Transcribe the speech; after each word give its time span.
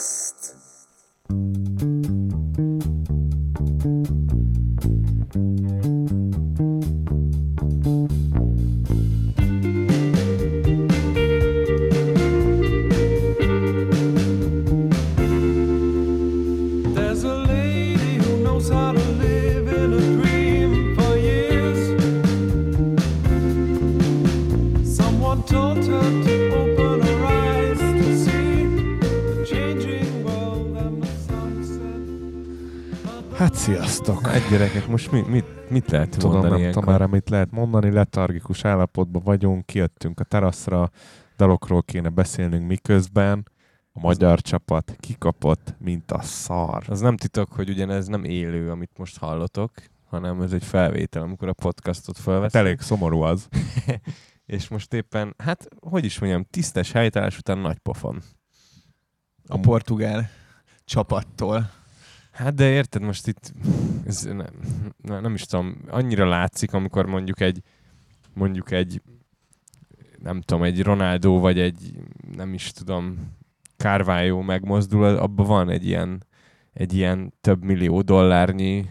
There's 0.00 0.59
sziasztok! 33.60 34.26
Hát 34.26 34.48
gyerekek, 34.50 34.86
most 34.86 35.10
mi, 35.10 35.20
mit, 35.20 35.70
mit 35.70 35.90
lehet 35.90 36.08
Tudom, 36.10 36.30
mondani 36.30 36.50
nem 36.52 36.60
ilyenkor? 36.60 36.84
tudom 36.84 37.02
amit 37.02 37.28
lehet 37.28 37.50
mondani, 37.50 37.90
letargikus 37.90 38.64
állapotban 38.64 39.22
vagyunk, 39.22 39.66
kijöttünk 39.66 40.20
a 40.20 40.24
teraszra, 40.24 40.90
dalokról 41.36 41.82
kéne 41.82 42.08
beszélnünk 42.08 42.66
miközben, 42.66 43.50
a 43.92 44.00
magyar 44.00 44.40
csapat 44.40 44.96
kikapott, 44.98 45.74
mint 45.78 46.10
a 46.10 46.22
szar. 46.22 46.82
Az 46.88 47.00
nem 47.00 47.16
titok, 47.16 47.52
hogy 47.52 47.68
ugyanez 47.68 48.06
nem 48.06 48.24
élő, 48.24 48.70
amit 48.70 48.90
most 48.98 49.18
hallotok, 49.18 49.70
hanem 50.04 50.40
ez 50.40 50.52
egy 50.52 50.64
felvétel, 50.64 51.22
amikor 51.22 51.48
a 51.48 51.52
podcastot 51.52 52.16
Hát 52.16 52.24
felveszünk. 52.24 52.64
elég 52.64 52.80
szomorú 52.80 53.20
az. 53.20 53.48
És 54.46 54.68
most 54.68 54.92
éppen, 54.92 55.34
hát, 55.38 55.68
hogy 55.80 56.04
is 56.04 56.18
mondjam, 56.18 56.46
tisztes 56.50 56.92
helytállás 56.92 57.38
után 57.38 57.58
nagy 57.58 57.78
pofon. 57.78 58.22
a 59.46 59.58
portugál 59.58 60.30
csapattól. 60.84 61.78
Hát 62.40 62.54
de 62.54 62.70
érted, 62.70 63.02
most 63.02 63.26
itt 63.26 63.52
ez 64.06 64.22
nem, 64.22 64.46
nem, 65.22 65.34
is 65.34 65.42
tudom, 65.42 65.76
annyira 65.88 66.28
látszik, 66.28 66.72
amikor 66.72 67.06
mondjuk 67.06 67.40
egy 67.40 67.62
mondjuk 68.34 68.70
egy 68.70 69.02
nem 70.18 70.40
tudom, 70.40 70.62
egy 70.62 70.82
Ronaldo 70.82 71.38
vagy 71.38 71.58
egy 71.58 71.92
nem 72.36 72.54
is 72.54 72.72
tudom, 72.72 73.16
Carvalho 73.76 74.42
megmozdul, 74.42 75.04
abban 75.04 75.46
van 75.46 75.70
egy 75.70 75.86
ilyen 75.86 76.24
egy 76.72 76.92
ilyen 76.94 77.32
több 77.40 77.64
millió 77.64 78.00
dollárnyi 78.02 78.86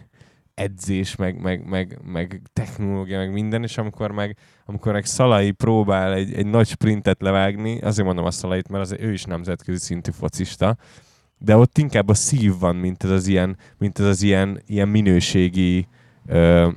edzés, 0.53 1.15
meg, 1.15 1.41
meg, 1.41 1.65
meg, 1.65 1.99
meg 2.03 2.41
technológia, 2.53 3.17
meg 3.17 3.31
minden, 3.31 3.63
és 3.63 3.77
amikor 3.77 4.11
meg, 4.11 4.37
amikor 4.65 4.93
meg 4.93 5.05
Szalai 5.05 5.51
próbál 5.51 6.13
egy, 6.13 6.33
egy 6.33 6.45
nagy 6.45 6.67
sprintet 6.67 7.21
levágni, 7.21 7.79
azért 7.79 8.07
mondom 8.07 8.25
a 8.25 8.31
Szalait, 8.31 8.69
mert 8.69 8.83
az, 8.83 8.95
ő 8.99 9.11
is 9.11 9.23
nemzetközi 9.23 9.79
szintű 9.79 10.11
focista, 10.11 10.77
de 11.39 11.57
ott 11.57 11.77
inkább 11.77 12.09
a 12.09 12.13
szív 12.13 12.59
van, 12.59 12.75
mint 12.75 13.03
ez 13.03 13.09
az 13.09 13.27
ilyen, 13.27 13.57
mint 13.77 13.99
ez 13.99 14.05
az 14.05 14.21
ilyen, 14.21 14.61
ilyen 14.65 14.87
minőségi 14.87 15.87
ö, 16.25 16.69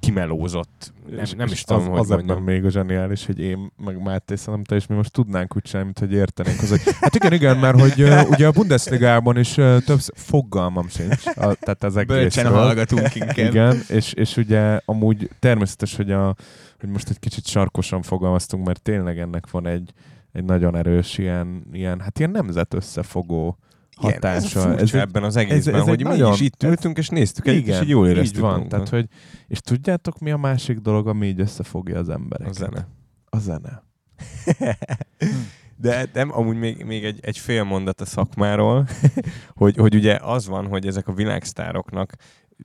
kimelózott, 0.00 0.92
nem, 1.10 1.24
nem 1.36 1.46
is 1.50 1.62
tudom, 1.62 1.82
az, 1.82 1.88
hogy 1.88 1.98
az 1.98 2.10
ebben 2.10 2.24
mondjam. 2.24 2.44
még 2.44 2.64
a 2.64 2.70
zseniális, 2.70 3.26
hogy 3.26 3.40
én, 3.40 3.72
meg 3.84 4.02
Máté, 4.02 4.34
szerintem 4.34 4.64
te 4.64 4.74
és 4.74 4.86
mi 4.86 4.94
most 4.94 5.12
tudnánk 5.12 5.56
úgy 5.56 5.62
csinálni, 5.62 5.84
mint 5.94 6.10
hogy 6.10 6.18
értenénk. 6.18 6.62
Az, 6.62 6.68
hogy, 6.68 6.80
hát 7.00 7.14
igen, 7.14 7.32
igen, 7.32 7.56
mert 7.56 7.80
hogy 7.80 8.02
uh, 8.02 8.30
ugye 8.30 8.46
a 8.46 8.50
Bundesligában 8.50 9.38
is 9.38 9.56
uh, 9.56 9.78
több 9.78 10.00
fogalmam 10.14 10.88
sincs, 10.88 11.26
a, 11.26 11.54
tehát 11.54 11.84
az 11.84 12.04
Bölcsen 12.06 12.52
hallgatunk 12.52 13.14
inkább. 13.14 13.36
Igen, 13.36 13.80
és, 13.88 14.12
és 14.12 14.36
ugye 14.36 14.80
amúgy 14.84 15.30
természetes, 15.38 15.96
hogy, 15.96 16.10
a, 16.10 16.34
hogy 16.80 16.88
most 16.88 17.10
egy 17.10 17.18
kicsit 17.18 17.46
sarkosan 17.46 18.02
fogalmaztunk, 18.02 18.66
mert 18.66 18.82
tényleg 18.82 19.18
ennek 19.18 19.50
van 19.50 19.66
egy, 19.66 19.92
egy 20.32 20.44
nagyon 20.44 20.76
erős 20.76 21.18
ilyen, 21.18 21.66
ilyen, 21.72 22.00
hát 22.00 22.18
ilyen 22.18 22.30
nemzet 22.30 22.74
összefogó 22.74 23.58
Igen, 24.00 24.12
hatása. 24.12 24.58
ez, 24.58 24.64
a 24.64 24.68
furcsa 24.76 24.96
egy- 24.96 25.02
ebben 25.02 25.22
az 25.24 25.36
egészben, 25.36 25.74
ez 25.74 25.80
egy 25.80 25.88
hogy 25.88 26.02
mi 26.02 26.08
nagyon- 26.08 26.32
is 26.32 26.40
itt 26.40 26.62
ültünk, 26.62 26.98
és 26.98 27.08
néztük 27.08 27.46
együtt, 27.46 27.66
és 27.66 27.80
így 27.80 27.88
jól 27.88 28.08
éreztük 28.08 28.34
így 28.34 28.40
van. 28.40 28.50
magunkat. 28.50 28.70
Tehát, 28.70 28.88
hogy, 28.88 29.06
és 29.48 29.60
tudjátok, 29.60 30.18
mi 30.18 30.30
a 30.30 30.36
másik 30.36 30.78
dolog, 30.78 31.08
ami 31.08 31.26
így 31.26 31.40
összefogja 31.40 31.98
az 31.98 32.08
embereket? 32.08 32.54
a 32.54 32.58
zene. 32.58 32.88
A 33.30 33.38
zene. 33.38 33.82
De 35.76 36.06
nem, 36.12 36.36
amúgy 36.36 36.56
még, 36.56 36.84
még 36.84 37.04
egy, 37.04 37.18
egy 37.22 37.38
fél 37.38 37.64
mondat 37.64 38.00
a 38.00 38.04
szakmáról, 38.04 38.88
hogy, 39.54 39.76
hogy 39.76 39.94
ugye 39.94 40.18
az 40.22 40.46
van, 40.46 40.66
hogy 40.66 40.86
ezek 40.86 41.08
a 41.08 41.12
világsztároknak 41.12 42.12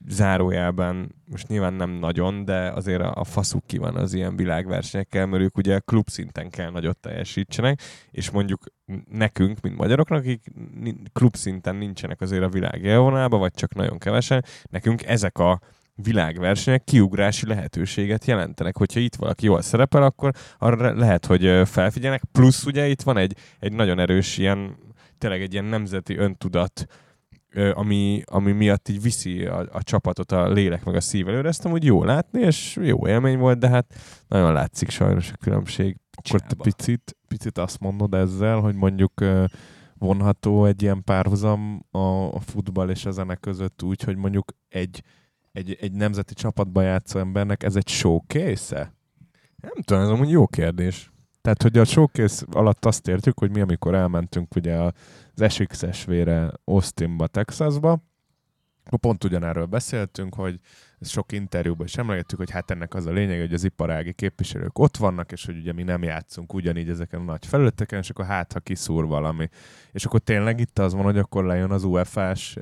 zárójelben, 0.08 1.14
most 1.24 1.48
nyilván 1.48 1.74
nem 1.74 1.90
nagyon, 1.90 2.44
de 2.44 2.70
azért 2.70 3.00
a, 3.00 3.12
a 3.14 3.24
faszuk 3.24 3.66
ki 3.66 3.78
van 3.78 3.96
az 3.96 4.12
ilyen 4.12 4.36
világversenyekkel, 4.36 5.26
mert 5.26 5.42
ők 5.42 5.56
ugye 5.56 5.78
klub 5.78 6.08
szinten 6.08 6.50
kell 6.50 6.70
nagyot 6.70 6.98
teljesítsenek, 6.98 7.80
és 8.10 8.30
mondjuk 8.30 8.64
nekünk, 9.10 9.60
mint 9.60 9.76
magyaroknak, 9.76 10.18
akik 10.18 10.52
ni- 10.80 11.02
klub 11.12 11.36
szinten 11.36 11.76
nincsenek 11.76 12.20
azért 12.20 12.42
a 12.42 12.48
világ 12.48 12.82
élvonalában, 12.82 13.40
vagy 13.40 13.52
csak 13.52 13.74
nagyon 13.74 13.98
kevesen, 13.98 14.44
nekünk 14.70 15.06
ezek 15.06 15.38
a 15.38 15.60
világversenyek 16.02 16.84
kiugrási 16.84 17.46
lehetőséget 17.46 18.24
jelentenek. 18.24 18.76
Hogyha 18.76 19.00
itt 19.00 19.14
valaki 19.14 19.44
jól 19.44 19.62
szerepel, 19.62 20.02
akkor 20.02 20.32
arra 20.58 20.94
lehet, 20.94 21.26
hogy 21.26 21.62
felfigyelnek. 21.64 22.22
Plusz 22.32 22.66
ugye 22.66 22.88
itt 22.88 23.02
van 23.02 23.16
egy, 23.16 23.36
egy 23.58 23.72
nagyon 23.72 23.98
erős 23.98 24.38
ilyen, 24.38 24.76
tényleg 25.18 25.42
egy 25.42 25.52
ilyen 25.52 25.64
nemzeti 25.64 26.16
öntudat, 26.16 26.86
ami, 27.72 28.22
ami 28.24 28.52
miatt 28.52 28.88
így 28.88 29.02
viszi 29.02 29.46
a, 29.46 29.66
a 29.72 29.82
csapatot 29.82 30.32
a 30.32 30.48
lélek 30.48 30.84
meg 30.84 30.94
a 30.94 31.00
szív 31.00 31.28
előre. 31.28 31.48
Ezt 31.48 31.64
amúgy 31.64 31.84
jó 31.84 32.04
látni, 32.04 32.40
és 32.40 32.78
jó 32.82 33.06
élmény 33.06 33.38
volt, 33.38 33.58
de 33.58 33.68
hát 33.68 33.94
nagyon 34.28 34.52
látszik 34.52 34.90
sajnos 34.90 35.32
a 35.32 35.36
különbség. 35.36 35.96
Akkor 36.12 36.40
te 36.40 36.54
picit, 36.54 37.16
picit 37.28 37.58
azt 37.58 37.80
mondod 37.80 38.14
ezzel, 38.14 38.60
hogy 38.60 38.74
mondjuk 38.74 39.24
vonható 39.98 40.64
egy 40.64 40.82
ilyen 40.82 41.04
párhuzam 41.04 41.86
a, 41.90 41.98
a 42.34 42.40
futball 42.40 42.88
és 42.88 43.04
a 43.04 43.10
zene 43.10 43.34
között 43.34 43.82
úgy, 43.82 44.02
hogy 44.02 44.16
mondjuk 44.16 44.52
egy, 44.68 45.02
egy, 45.52 45.76
egy 45.80 45.92
nemzeti 45.92 46.34
csapatban 46.34 46.84
játszó 46.84 47.18
embernek 47.18 47.62
ez 47.62 47.76
egy 47.76 47.88
showcase-e? 47.88 48.94
Nem 49.56 49.74
tudom, 49.84 50.02
ez 50.02 50.08
amúgy 50.08 50.30
jó 50.30 50.46
kérdés. 50.46 51.09
Tehát, 51.40 51.62
hogy 51.62 51.78
a 51.78 51.84
showcase 51.84 52.46
alatt 52.52 52.84
azt 52.84 53.08
értjük, 53.08 53.38
hogy 53.38 53.50
mi, 53.50 53.60
amikor 53.60 53.94
elmentünk 53.94 54.54
ugye 54.54 54.76
az 54.76 55.52
SXSV-re 55.52 56.52
Austinba, 56.64 57.26
Texasba, 57.26 58.09
pont 58.96 59.24
ugyanerről 59.24 59.66
beszéltünk, 59.66 60.34
hogy 60.34 60.60
sok 61.00 61.32
interjúban 61.32 61.86
is 61.86 61.96
emlegettük, 61.96 62.38
hogy 62.38 62.50
hát 62.50 62.70
ennek 62.70 62.94
az 62.94 63.06
a 63.06 63.10
lényeg, 63.10 63.40
hogy 63.40 63.52
az 63.52 63.64
iparági 63.64 64.12
képviselők 64.12 64.78
ott 64.78 64.96
vannak, 64.96 65.32
és 65.32 65.46
hogy 65.46 65.56
ugye 65.58 65.72
mi 65.72 65.82
nem 65.82 66.02
játszunk 66.02 66.54
ugyanígy 66.54 66.88
ezeken 66.88 67.20
a 67.20 67.24
nagy 67.24 67.46
felületeken, 67.46 67.98
és 67.98 68.10
akkor 68.10 68.24
hát, 68.24 68.52
ha 68.52 68.60
kiszúr 68.60 69.06
valami. 69.06 69.48
És 69.92 70.04
akkor 70.04 70.20
tényleg 70.20 70.60
itt 70.60 70.78
az 70.78 70.94
van, 70.94 71.02
hogy 71.02 71.18
akkor 71.18 71.44
lejön 71.44 71.70
az 71.70 71.84
UEFA-s, 71.84 72.56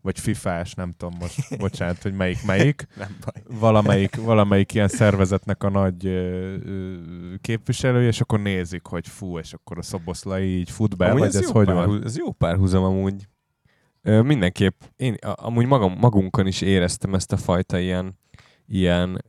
vagy 0.00 0.18
FIFA-s, 0.20 0.74
nem 0.74 0.92
tudom 0.96 1.14
most, 1.20 1.38
bocsánat, 1.58 2.02
hogy 2.02 2.12
melyik 2.14 2.44
melyik, 2.46 2.86
Nem 2.96 3.16
baj. 3.24 3.58
valamelyik, 3.60 4.16
valamelyik 4.16 4.74
ilyen 4.74 4.88
szervezetnek 4.88 5.62
a 5.62 5.68
nagy 5.68 6.10
képviselője, 7.40 8.06
és 8.08 8.20
akkor 8.20 8.40
nézik, 8.40 8.86
hogy 8.86 9.08
fú, 9.08 9.38
és 9.38 9.52
akkor 9.52 9.78
a 9.78 9.82
szoboszlai 9.82 10.58
így 10.58 10.70
fut 10.70 10.96
be, 10.96 11.06
Amúgy 11.06 11.18
vagy 11.18 11.34
ez, 11.34 11.42
jó 11.42 11.52
hogy 11.52 11.66
van? 11.66 11.74
párhuz- 11.76 12.04
Ez 12.04 12.16
jó 12.16 12.32
párhuzam 12.32 12.82
amúgy. 12.84 13.28
Mindenképp, 14.06 14.80
én 14.96 15.14
amúgy 15.34 15.66
magam, 15.66 15.96
magunkon 16.00 16.46
is 16.46 16.60
éreztem 16.60 17.14
ezt 17.14 17.32
a 17.32 17.36
fajta 17.36 17.78
ilyen, 17.78 18.18
ilyen 18.66 19.24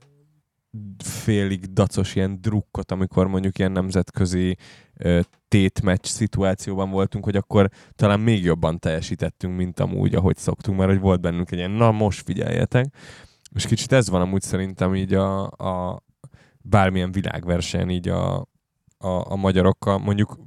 félig 1.03 1.73
dacos 1.73 2.15
ilyen 2.15 2.41
drukkot, 2.41 2.91
amikor 2.91 3.27
mondjuk 3.27 3.59
ilyen 3.59 3.71
nemzetközi 3.71 4.57
tétmeccs 5.47 6.05
szituációban 6.05 6.89
voltunk, 6.89 7.23
hogy 7.23 7.35
akkor 7.35 7.69
talán 7.95 8.19
még 8.19 8.43
jobban 8.43 8.79
teljesítettünk, 8.79 9.57
mint 9.57 9.79
amúgy, 9.79 10.15
ahogy 10.15 10.37
szoktunk, 10.37 10.77
mert 10.77 10.89
hogy 10.89 10.99
volt 10.99 11.21
bennünk 11.21 11.51
egy 11.51 11.57
ilyen, 11.57 11.71
na 11.71 11.91
most 11.91 12.23
figyeljetek. 12.23 12.85
És 13.55 13.65
kicsit 13.65 13.91
ez 13.91 14.09
van 14.09 14.21
amúgy 14.21 14.41
szerintem 14.41 14.95
így 14.95 15.13
a, 15.13 15.43
a 15.45 16.03
bármilyen 16.61 17.11
világversenyen 17.11 17.89
így 17.89 18.07
a, 18.07 18.35
a, 18.97 19.31
a 19.31 19.35
magyarokkal. 19.35 19.97
Mondjuk 19.97 20.37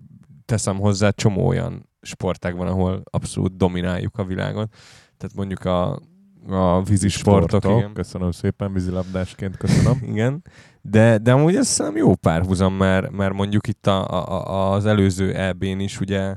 teszem 0.44 0.79
hozzá 0.79 1.11
csomó 1.11 1.47
olyan 1.47 1.90
sportágban, 2.02 2.67
ahol 2.67 3.02
abszolút 3.11 3.56
domináljuk 3.56 4.19
a 4.19 4.25
világot. 4.25 4.75
Tehát 5.17 5.37
mondjuk 5.37 5.64
a, 5.64 6.00
a 6.49 6.82
vízi 6.82 7.08
sportok, 7.08 7.64
igen. 7.64 7.93
Köszönöm 7.93 8.31
szépen, 8.31 8.73
vízilabdásként 8.73 9.56
köszönöm. 9.56 9.99
igen. 10.12 10.44
De, 10.82 11.19
de 11.19 11.32
amúgy 11.32 11.56
ez 11.56 11.67
szerintem 11.67 12.02
jó 12.02 12.14
párhuzam, 12.14 12.75
mert, 12.75 13.11
mert 13.11 13.32
mondjuk 13.32 13.67
itt 13.67 13.87
a, 13.87 14.26
a, 14.29 14.73
az 14.73 14.87
előző 14.87 15.35
EB-n 15.35 15.79
is 15.79 16.00
ugye 16.00 16.37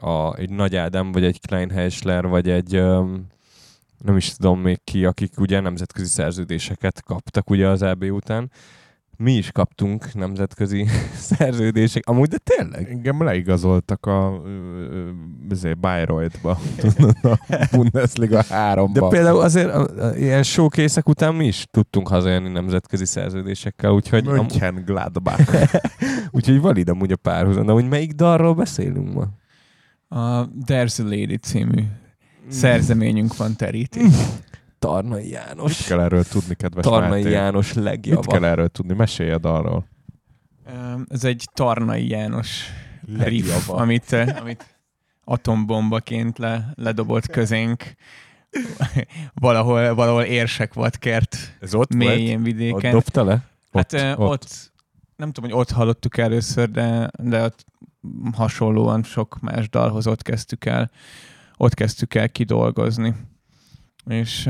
a, 0.00 0.36
egy 0.36 0.50
Nagy 0.50 0.76
Ádám, 0.76 1.12
vagy 1.12 1.24
egy 1.24 1.40
Klein 1.40 1.70
Heisler, 1.70 2.26
vagy 2.26 2.50
egy 2.50 2.74
öm, 2.74 3.26
nem 3.98 4.16
is 4.16 4.34
tudom 4.34 4.60
még 4.60 4.80
ki, 4.84 5.04
akik 5.04 5.40
ugye 5.40 5.60
nemzetközi 5.60 6.08
szerződéseket 6.08 7.02
kaptak 7.02 7.50
ugye 7.50 7.68
az 7.68 7.82
EB 7.82 8.02
után, 8.04 8.50
mi 9.16 9.32
is 9.32 9.50
kaptunk 9.50 10.14
nemzetközi 10.14 10.86
szerződések. 11.30 12.06
Amúgy, 12.06 12.28
de 12.28 12.38
tényleg. 12.38 12.90
Engem 12.90 13.22
leigazoltak 13.22 14.06
a 14.06 14.42
izé, 15.50 15.72
Bayreuthba, 15.72 16.50
a 17.22 17.38
Bundesliga 17.72 18.42
3-ba. 18.42 18.90
De 18.92 19.08
például 19.08 19.40
azért 19.40 19.68
a, 19.68 20.06
a, 20.06 20.16
ilyen 20.16 20.42
showkészek 20.42 21.08
után 21.08 21.34
mi 21.34 21.46
is 21.46 21.66
tudtunk 21.70 22.08
hazajönni 22.08 22.48
nemzetközi 22.48 23.04
szerződésekkel, 23.04 23.90
úgyhogy, 23.90 24.26
am, 24.26 24.34
München 24.34 24.82
Gladbach. 24.86 25.78
úgyhogy 26.30 26.60
valid 26.60 26.88
amúgy 26.88 27.12
a 27.12 27.16
párhuzam. 27.16 27.66
De 27.66 27.72
hogy 27.72 27.88
melyik 27.88 28.12
dalról 28.12 28.54
beszélünk 28.54 29.12
ma? 29.12 29.28
A 30.18 30.48
There's 30.66 31.00
a 31.00 31.02
Lady 31.02 31.36
című 31.36 31.82
szerzeményünk 32.48 33.36
van 33.36 33.56
terítés. 33.56 34.12
Tarnai 34.88 35.22
Mit 35.22 35.30
János. 35.32 35.82
kell 35.86 36.00
erről 36.00 36.24
tudni, 36.24 36.54
kedves 36.54 36.84
Tarnai 36.84 37.22
Máté? 37.22 37.30
János 37.34 37.72
Mit 37.72 37.84
legjava. 37.84 38.20
kell 38.32 38.44
erről 38.44 38.68
tudni? 38.68 38.94
Meséljed 38.94 39.44
arról. 39.44 39.86
Ez 41.08 41.24
egy 41.24 41.48
Tarnai 41.54 42.08
János 42.08 42.64
riff, 43.18 43.68
amit, 43.70 44.12
ö, 44.12 44.22
amit 44.40 44.78
atombombaként 45.24 46.38
le, 46.38 46.72
ledobott 46.74 47.26
közénk. 47.26 47.82
valahol, 49.34 49.94
valahol 49.94 50.22
érsek 50.22 50.74
volt 50.74 50.98
kert 50.98 51.36
Ez 51.60 51.74
ott 51.74 51.94
mélyén 51.94 52.38
Ott 52.38 52.44
vidéken. 52.44 52.92
dobta 52.92 53.24
le? 53.24 53.42
Hát 53.72 53.92
Ott, 53.92 54.00
ott, 54.02 54.18
ott. 54.18 54.28
ott, 54.30 54.72
nem 55.16 55.30
tudom, 55.32 55.50
hogy 55.50 55.58
ott 55.60 55.70
hallottuk 55.70 56.16
először, 56.18 56.70
de, 56.70 57.10
de 57.18 57.42
ott 57.44 57.64
hasonlóan 58.34 59.02
sok 59.02 59.38
más 59.40 59.68
dalhoz 59.68 60.06
ott 60.06 60.22
kezdtük 60.22 60.64
el, 60.64 60.90
ott 61.56 61.74
kezdtük 61.74 62.14
el 62.14 62.28
kidolgozni. 62.28 63.14
És 64.08 64.46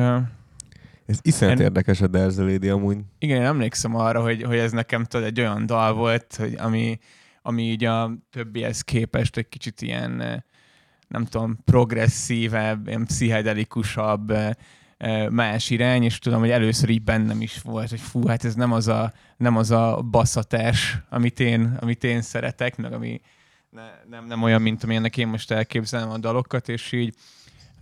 Ez 1.07 1.19
iszonyat 1.23 1.55
En- 1.59 1.61
érdekes 1.65 2.01
a 2.01 2.07
Derzelédi 2.07 2.69
amúgy. 2.69 2.99
igen, 3.19 3.37
én 3.37 3.47
emlékszem 3.47 3.95
arra, 3.95 4.21
hogy, 4.23 4.43
hogy 4.43 4.57
ez 4.59 4.73
nekem 4.73 5.05
tudod, 5.05 5.27
egy 5.27 5.41
olyan 5.41 5.67
dal 5.67 5.93
volt, 5.95 6.37
hogy 6.37 6.55
ami, 6.59 6.99
ami 7.43 7.63
így 7.63 7.85
a 7.85 8.13
többihez 8.31 8.81
képest 8.81 9.37
egy 9.37 9.49
kicsit 9.49 9.83
ilyen, 9.83 10.45
nem 11.09 11.25
tudom, 11.25 11.59
progresszívebb, 11.65 12.87
ilyen 12.87 13.05
pszichedelikusabb, 13.07 14.33
más 15.31 15.71
irány, 15.71 16.03
és 16.03 16.19
tudom, 16.19 16.41
hogy 16.41 16.51
először 16.51 16.89
így 16.89 17.03
bennem 17.03 17.41
is 17.41 17.61
volt, 17.63 17.91
hogy 17.91 18.01
fú, 18.01 18.27
hát 18.27 18.45
ez 18.45 18.55
nem 18.55 18.73
az 18.73 18.89
a, 18.89 19.13
nem 19.37 19.57
az 19.57 19.71
a 19.71 20.03
baszatás, 20.11 20.99
amit 21.09 21.41
én, 21.41 21.77
amit 21.81 22.05
én 22.05 22.23
szeretek, 22.23 22.77
meg 22.77 22.93
ami 22.93 23.21
ne, 23.71 23.83
nem, 24.09 24.27
nem 24.27 24.43
olyan, 24.43 24.63
mint 24.63 24.85
amilyennek 24.85 25.17
én 25.17 25.29
most 25.29 25.51
elképzelem 25.51 26.11
a 26.11 26.19
dalokat, 26.19 26.69
és 26.69 26.93
így 26.93 27.15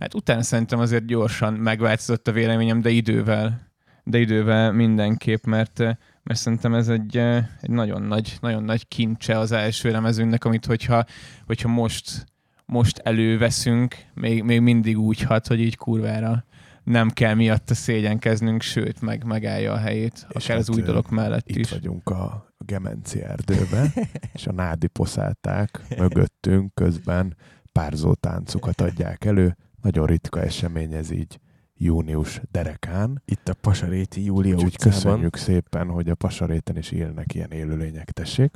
hát 0.01 0.13
utána 0.13 0.41
szerintem 0.41 0.79
azért 0.79 1.05
gyorsan 1.05 1.53
megváltozott 1.53 2.27
a 2.27 2.31
véleményem, 2.31 2.81
de 2.81 2.89
idővel, 2.89 3.71
de 4.03 4.19
idővel 4.19 4.71
mindenképp, 4.71 5.45
mert, 5.45 5.79
eh, 5.79 5.95
mert 6.23 6.39
szerintem 6.39 6.73
ez 6.73 6.87
egy, 6.87 7.17
eh, 7.17 7.45
egy 7.61 7.69
nagyon 7.69 8.01
nagy, 8.01 8.37
nagyon 8.41 8.63
nagy 8.63 8.87
kincse 8.87 9.37
az 9.37 9.51
első 9.51 9.91
lemezünknek, 9.91 10.45
amit 10.45 10.65
hogyha, 10.65 11.05
hogyha 11.45 11.67
most, 11.67 12.25
most 12.65 12.97
előveszünk, 12.97 13.95
még, 14.13 14.43
még 14.43 14.61
mindig 14.61 14.99
úgy 14.99 15.21
hat, 15.21 15.47
hogy 15.47 15.59
így 15.59 15.77
kurvára 15.77 16.45
nem 16.83 17.09
kell 17.09 17.33
miatta 17.33 17.73
szégyenkeznünk, 17.73 18.61
sőt, 18.61 19.01
meg 19.01 19.23
megállja 19.23 19.73
a 19.73 19.77
helyét, 19.77 20.25
És 20.29 20.43
akár 20.45 20.57
az 20.57 20.67
hát, 20.67 20.75
új 20.75 20.81
ö, 20.81 20.85
dolog 20.85 21.05
mellett 21.09 21.49
Itt 21.49 21.55
is. 21.55 21.69
vagyunk 21.69 22.09
a 22.09 22.53
Gemenci 22.57 23.21
erdőben, 23.21 23.93
és 24.33 24.47
a 24.47 24.51
nádi 24.51 24.87
poszálták 24.87 25.81
mögöttünk 25.97 26.73
közben 26.73 27.35
párzó 27.71 28.13
táncokat 28.13 28.81
adják 28.81 29.25
elő. 29.25 29.55
Nagyon 29.81 30.05
ritka 30.05 30.41
esemény 30.41 30.93
ez 30.93 31.11
így 31.11 31.39
június 31.75 32.41
derekán. 32.51 33.21
Itt 33.25 33.47
a 33.49 33.53
Pasaréti 33.53 34.23
Júlia 34.23 34.53
Úgyhogy 34.53 34.73
utcában. 34.73 34.93
köszönjük 34.93 35.35
szépen, 35.35 35.87
hogy 35.87 36.09
a 36.09 36.15
pasaréten 36.15 36.77
is 36.77 36.91
élnek 36.91 37.33
ilyen 37.33 37.51
élőlények, 37.51 38.11
tessék. 38.11 38.51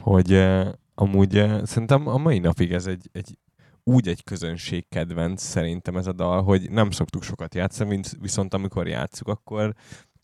hogy 0.00 0.32
eh, 0.32 0.68
amúgy 0.94 1.36
eh, 1.36 1.64
szerintem 1.64 2.06
a 2.06 2.16
mai 2.16 2.38
napig 2.38 2.72
ez 2.72 2.86
egy, 2.86 3.08
egy 3.12 3.38
úgy 3.84 4.08
egy 4.08 4.24
közönség 4.24 4.88
kedvenc 4.88 5.42
szerintem 5.42 5.96
ez 5.96 6.06
a 6.06 6.12
dal, 6.12 6.42
hogy 6.42 6.70
nem 6.70 6.90
szoktuk 6.90 7.22
sokat 7.22 7.54
játszani, 7.54 7.96
visz- 7.96 8.16
viszont 8.20 8.54
amikor 8.54 8.88
játszuk, 8.88 9.28
akkor, 9.28 9.74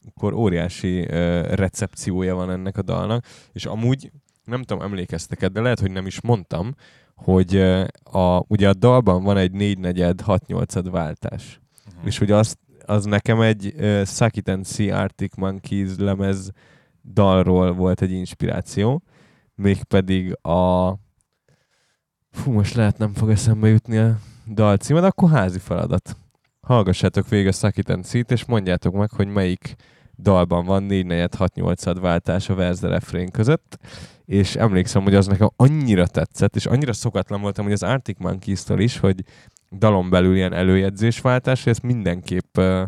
akkor 0.07 0.33
óriási 0.33 1.09
eh, 1.09 1.43
recepciója 1.43 2.35
van 2.35 2.51
ennek 2.51 2.77
a 2.77 2.83
dalnak, 2.83 3.25
és 3.53 3.67
amúgy 3.67 4.11
nem 4.45 4.63
tudom, 4.63 4.83
emlékeztek 4.83 5.47
de 5.47 5.61
lehet, 5.61 5.81
hogy 5.81 5.91
nem 5.91 6.07
is 6.07 6.21
mondtam, 6.21 6.75
hogy 7.15 7.57
a, 8.03 8.45
ugye 8.47 8.69
a 8.69 8.75
dalban 8.75 9.23
van 9.23 9.37
egy 9.37 9.53
4 9.53 9.79
negyed 9.79 10.21
6 10.21 10.47
8 10.47 10.91
váltás. 10.91 11.61
Mhm. 11.97 12.07
És 12.07 12.19
hogy 12.19 12.31
az, 12.31 12.57
az 12.87 13.05
nekem 13.05 13.41
egy 13.41 13.75
uh, 13.77 14.05
Suck 14.05 14.37
It 14.37 14.49
and 14.49 14.67
See 14.67 14.97
Arctic 14.97 15.37
Monkeys 15.37 15.91
lemez 15.97 16.51
dalról 17.13 17.73
volt 17.73 18.03
egy 18.03 18.13
inspiráció, 18.13 19.03
mégpedig 19.55 20.47
a... 20.47 20.91
Fú, 22.31 22.53
most 22.53 22.75
lehet 22.75 22.99
nem 22.99 23.13
fog 23.13 23.31
eszembe 23.31 23.69
jutni 23.69 23.97
a 23.97 24.19
dal 24.47 24.77
címe, 24.77 25.01
de 25.01 25.07
akkor 25.07 25.31
házi 25.31 25.59
feladat. 25.59 26.17
Hallgassátok 26.61 27.29
végig 27.29 27.47
a 27.47 27.53
Suck 27.53 27.77
It 27.77 27.89
and 27.89 28.07
See-t, 28.07 28.31
és 28.31 28.45
mondjátok 28.45 28.95
meg, 28.95 29.11
hogy 29.11 29.29
melyik 29.29 29.75
dalban 30.17 30.65
van 30.65 30.83
4 30.83 31.07
4 31.07 31.35
6 31.37 31.55
8 31.55 31.85
váltás 32.01 32.49
a 32.49 32.55
verze 32.55 32.89
refrén 32.89 33.31
között, 33.31 33.79
és 34.25 34.57
emlékszem, 34.57 35.03
hogy 35.03 35.15
az 35.15 35.27
nekem 35.27 35.51
annyira 35.57 36.07
tetszett, 36.07 36.57
és 36.57 36.67
annyira 36.67 36.93
szokatlan 36.93 37.41
voltam, 37.41 37.65
hogy 37.65 37.73
az 37.73 37.83
Arctic 37.83 38.19
Monkeys-től 38.19 38.81
is, 38.81 38.99
hogy 38.99 39.25
dalon 39.71 40.11
belül 40.11 40.35
ilyen 40.37 40.53
előjegyzésváltás, 40.53 41.63
hogy 41.63 41.73
ezt 41.73 41.83
mindenképp 41.83 42.57
ö, 42.57 42.83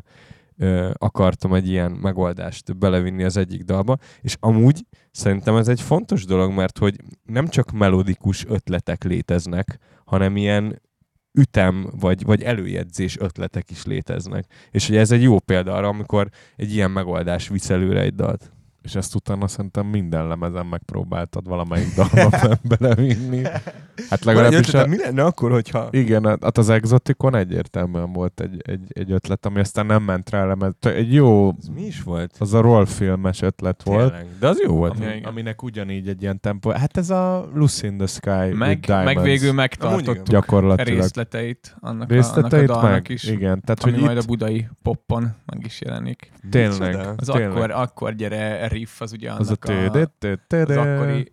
ö, 0.57 0.91
akartam 0.99 1.55
egy 1.55 1.69
ilyen 1.69 1.91
megoldást 1.91 2.79
belevinni 2.79 3.25
az 3.25 3.37
egyik 3.37 3.63
dalba, 3.63 3.97
és 4.21 4.37
amúgy 4.41 4.85
szerintem 5.11 5.57
ez 5.57 5.69
egy 5.69 5.81
fontos 5.81 6.25
dolog, 6.25 6.53
mert 6.53 6.79
hogy 6.79 6.97
nem 7.25 7.49
csak 7.49 7.71
melodikus 7.71 8.45
ötletek 8.49 9.05
léteznek, 9.05 9.79
hanem 10.05 10.37
ilyen 10.37 10.81
ütem 11.37 11.91
vagy, 12.01 12.25
vagy 12.25 12.43
előjegyzés 12.43 13.19
ötletek 13.19 13.71
is 13.71 13.85
léteznek. 13.85 14.45
És 14.71 14.87
hogy 14.87 14.97
ez 14.97 15.11
egy 15.11 15.23
jó 15.23 15.39
példa 15.39 15.75
arra, 15.75 15.89
amikor 15.89 16.29
egy 16.57 16.75
ilyen 16.75 16.91
megoldás 16.91 17.49
visz 17.49 17.71
előre 17.71 18.01
egy 18.01 18.15
dalt. 18.15 18.51
És 18.87 18.95
ezt 18.95 19.15
utána 19.15 19.49
szerintem 19.49 19.87
minden 19.87 20.27
lemezen 20.27 20.67
megpróbáltad 20.67 21.49
valamelyik 21.49 21.95
dalba 21.95 22.57
belevinni. 22.79 23.43
Hát 24.11 24.25
legalábbis 24.25 24.75
a, 24.75 24.87
mi 24.87 24.97
lenne 24.99 25.25
akkor, 25.25 25.51
hogyha... 25.51 25.89
Igen, 25.91 26.25
hát 26.25 26.59
az 26.59 26.69
Exoticon 26.69 27.35
egyértelműen 27.35 28.13
volt 28.13 28.41
egy, 28.41 28.61
egy, 28.65 28.81
egy 28.89 29.13
ötlet, 29.13 29.47
ami 29.47 29.61
aztán 29.61 29.87
nem 29.87 30.03
ment 30.03 30.31
rá 30.31 30.45
lemez. 30.45 30.73
Egy 30.81 31.13
jó, 31.13 31.55
Ez 31.59 31.69
mi 31.75 31.83
is 31.83 32.03
volt? 32.03 32.37
az 32.39 32.55
a 32.55 32.61
roll 32.61 32.85
filmes 32.87 33.43
ötlet 33.43 33.83
volt, 33.83 34.11
Tényleg. 34.11 34.27
De 34.41 34.49
az 34.49 34.61
jó 34.65 34.75
volt. 34.77 34.93
Ami- 34.97 35.05
ami, 35.07 35.21
aminek 35.25 35.63
ugyanígy 35.63 36.09
egy 36.09 36.23
ilyen 36.23 36.41
tempó. 36.41 36.71
Hát 36.71 36.97
ez 36.97 37.11
a 37.11 37.49
Lucy 37.55 37.87
in 37.87 37.97
the 37.97 38.07
Sky 38.07 38.29
Meg, 38.55 38.69
with 38.69 38.81
Diamonds. 38.87 39.15
meg 39.15 39.23
végül 39.25 39.53
megtartottuk 39.53 40.27
gyakorlatilag. 40.27 41.01
részleteit 41.01 41.77
annak, 41.81 42.11
a, 42.11 42.15
Részleteit 42.15 42.53
annak 42.53 42.71
a 42.71 42.73
dalnak 42.73 42.91
meg? 42.91 43.09
is, 43.09 43.25
Igen, 43.25 43.61
tehát 43.61 43.83
ami 43.83 43.93
hogy 43.93 44.03
majd 44.03 44.17
itt 44.17 44.23
a 44.23 44.27
budai 44.27 44.69
poppon 44.83 45.23
meg 45.47 45.63
is 45.65 45.81
jelenik. 45.81 46.31
tényleg? 46.51 46.97
Az 47.17 47.27
tényleg. 47.27 47.51
akkor, 47.51 47.71
akkor 47.71 48.15
gyere 48.15 48.69
riff, 48.77 49.01
az 49.01 49.13
ugye 49.13 49.33
az 49.33 49.51
a 49.51 49.57
annak 49.61 49.65
a, 49.65 50.09
tőde, 50.47 50.81
az 50.81 50.87
akkori 50.87 51.29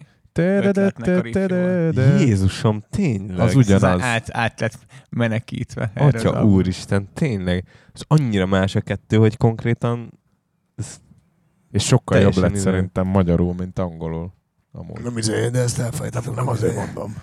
Jézusom, 2.20 2.84
tényleg. 2.90 3.40
Az 3.40 3.56
ugyanaz. 3.56 3.84
az 3.84 4.02
át, 4.02 4.28
át 4.32 4.60
lett 4.60 4.78
menekítve. 5.10 5.92
Atya 5.96 6.46
úristen, 6.46 7.10
tényleg. 7.14 7.68
Az 7.94 8.04
annyira 8.08 8.46
más 8.46 8.76
a 8.76 8.82
kettő, 8.82 9.18
hogy 9.18 9.38
konkrétan 9.38 10.20
És 11.72 11.86
sokkal 11.86 12.20
jobb 12.20 12.36
lett 12.36 12.56
szerintem 12.56 13.08
magyarul, 13.08 13.54
mint 13.54 13.80
angolul. 13.80 14.34
Amúgy. 14.72 15.02
Nem 15.04 15.18
izé, 15.18 15.50
de 15.50 15.60
ezt 15.60 15.80
elfejtettem, 15.80 16.34
nem 16.34 16.48
azért 16.48 16.76
mondom. 16.76 17.16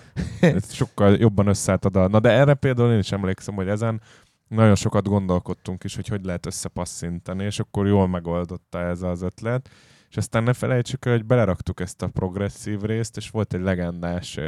Sokkal 0.69 1.17
jobban 1.17 1.47
összeállt 1.47 1.85
a 1.85 1.89
dal. 1.89 2.09
Na 2.09 2.21
de 2.21 2.31
erre 2.31 2.55
például 2.55 2.93
én 2.93 2.99
is 2.99 3.12
emlékszem, 3.12 3.55
hogy 3.55 3.69
ezen 3.69 4.00
nagyon 4.49 4.75
sokat 4.75 5.09
gondolkodtunk 5.09 5.85
is, 5.85 5.95
hogy 5.95 6.09
hogy 6.09 6.25
lehet 6.25 6.47
összepasszintani, 6.47 7.45
és 7.45 7.59
akkor 7.59 7.87
jól 7.87 8.09
megoldotta 8.09 8.81
ez 8.81 9.03
az 9.03 9.23
ötlet. 9.23 9.69
És 10.11 10.17
aztán 10.17 10.43
ne 10.43 10.52
felejtsük 10.52 11.05
el, 11.05 11.12
hogy 11.12 11.25
beleraktuk 11.25 11.81
ezt 11.81 12.02
a 12.02 12.09
progresszív 12.09 12.81
részt, 12.81 13.17
és 13.17 13.31
volt 13.31 13.55
egy 13.55 13.61
legendás 13.61 14.38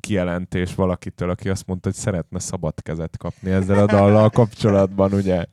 kijelentés 0.00 0.74
valakitől, 0.74 1.30
aki 1.30 1.48
azt 1.48 1.66
mondta, 1.66 1.88
hogy 1.88 1.98
szeretne 1.98 2.38
szabad 2.38 2.82
kezet 2.82 3.16
kapni 3.16 3.50
ezzel 3.50 3.78
a 3.78 3.86
dallal 3.86 4.30
kapcsolatban, 4.40 5.12
ugye? 5.12 5.44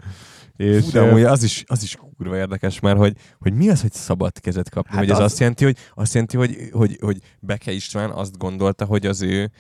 És 0.56 0.84
Fú, 0.84 0.92
de 0.92 1.02
amúgy 1.02 1.24
az 1.24 1.44
is, 1.44 1.64
az 1.68 1.84
is 1.84 1.96
kurva 1.96 2.38
érdekes, 2.38 2.80
mert 2.80 2.98
hogy, 2.98 3.14
hogy 3.40 3.54
mi 3.54 3.70
az, 3.70 3.82
hogy 3.82 3.94
szabad 3.94 4.40
kezet 4.40 4.70
kapni? 4.70 4.90
Hát 4.90 5.00
hogy 5.00 5.10
ez 5.10 5.18
az- 5.18 5.24
az... 5.24 5.32
azt 5.32 5.40
jelenti, 5.40 5.64
hogy, 5.64 5.78
azt 5.94 6.14
jelenti, 6.14 6.38
hogy, 6.38 6.58
hogy, 6.72 6.98
hogy 7.02 7.18
Beke 7.40 7.72
István 7.72 8.12
azt 8.12 8.38
gondolta, 8.38 8.86
hogy 8.86 9.06
az 9.06 9.22
ő 9.22 9.52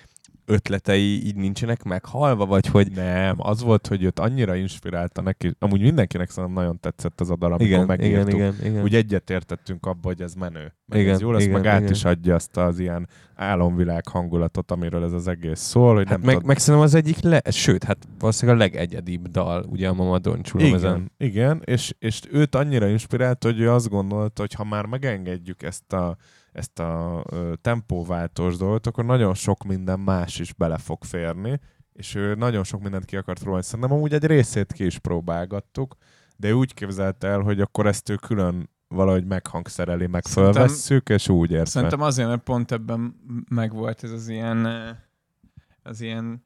ötletei 0.49 1.25
így 1.25 1.35
nincsenek 1.35 1.83
meghalva, 1.83 2.45
vagy 2.45 2.67
hogy 2.67 2.91
Nem, 2.91 3.35
az 3.37 3.61
volt, 3.63 3.87
hogy 3.87 4.03
őt 4.03 4.19
annyira 4.19 4.55
inspirálta 4.55 5.21
neki, 5.21 5.55
amúgy 5.59 5.81
mindenkinek 5.81 6.29
szerintem 6.29 6.53
nagyon 6.53 6.79
tetszett 6.79 7.21
az 7.21 7.29
a 7.29 7.35
amikor 7.39 7.61
igen, 7.61 7.83
igen, 7.83 7.85
megírtuk. 7.85 8.33
igen, 8.33 8.55
igen. 8.63 8.83
Úgy 8.83 8.95
egyetértettünk 8.95 9.85
abba, 9.85 10.07
hogy 10.07 10.21
ez 10.21 10.33
menő. 10.33 10.73
Meg 10.85 10.99
Igen, 10.99 11.13
ez 11.13 11.19
jó 11.19 11.31
lesz, 11.31 11.41
igen, 11.41 11.53
meg 11.53 11.65
át 11.67 11.79
igen. 11.79 11.91
is 11.91 12.05
adja 12.05 12.35
azt 12.35 12.57
az 12.57 12.79
ilyen 12.79 13.07
álomvilág 13.35 14.07
hangulatot, 14.07 14.71
amiről 14.71 15.03
ez 15.03 15.13
az 15.13 15.27
egész 15.27 15.59
szól, 15.59 15.95
hogy 15.95 16.07
Hát 16.07 16.17
nem 16.17 16.25
meg, 16.25 16.35
tud... 16.35 16.45
meg 16.45 16.57
szerintem 16.57 16.83
az 16.83 16.93
egyik, 16.93 17.21
le, 17.21 17.41
sőt, 17.49 17.83
hát 17.83 17.97
valószínűleg 18.19 18.59
a 18.59 18.63
legegyedibb 18.63 19.27
dal, 19.27 19.65
ugye 19.69 19.87
a 19.87 19.93
Mama 19.93 20.19
You 20.23 20.41
Know 20.41 20.73
ezen. 20.73 21.11
Igen, 21.17 21.57
igen 21.57 21.61
és, 21.65 21.93
és 21.99 22.21
őt 22.31 22.55
annyira 22.55 22.87
inspirált, 22.87 23.43
hogy 23.43 23.59
ő 23.59 23.71
azt 23.71 23.89
gondolta, 23.89 24.41
hogy 24.41 24.53
ha 24.53 24.63
már 24.63 24.85
megengedjük 24.85 25.63
ezt 25.63 25.93
a, 25.93 26.17
ezt 26.57 26.79
a 26.79 27.23
tempóváltós 27.61 28.57
dolgot, 28.57 28.87
akkor 28.87 29.05
nagyon 29.05 29.33
sok 29.33 29.63
minden 29.63 29.99
más 29.99 30.39
is 30.39 30.53
bele 30.53 30.77
fog 30.77 31.03
férni, 31.03 31.59
és 31.93 32.15
ő 32.15 32.35
nagyon 32.35 32.63
sok 32.63 32.81
mindent 32.81 33.05
ki 33.05 33.17
akart 33.17 33.39
próbálni. 33.39 33.65
Szerintem 33.65 33.91
amúgy 33.91 34.13
egy 34.13 34.25
részét 34.25 34.73
ki 34.73 34.85
is 34.85 34.99
próbálgattuk, 34.99 35.95
de 36.37 36.55
úgy 36.55 36.73
képzelte 36.73 37.27
el, 37.27 37.39
hogy 37.39 37.61
akkor 37.61 37.87
ezt 37.87 38.09
ő 38.09 38.15
külön 38.15 38.69
valahogy 38.87 39.25
meghangszereli, 39.25 40.07
meg 40.07 40.25
Szerintem- 40.25 40.53
fölvesszük, 40.61 41.09
és 41.09 41.29
úgy 41.29 41.51
érte. 41.51 41.65
Szerintem 41.65 42.01
azért, 42.01 42.27
mert 42.27 42.43
pont 42.43 42.71
ebben 42.71 43.15
megvolt 43.49 44.03
ez 44.03 44.11
az 44.11 44.27
ilyen, 44.27 44.67
az 45.83 46.01
ilyen 46.01 46.43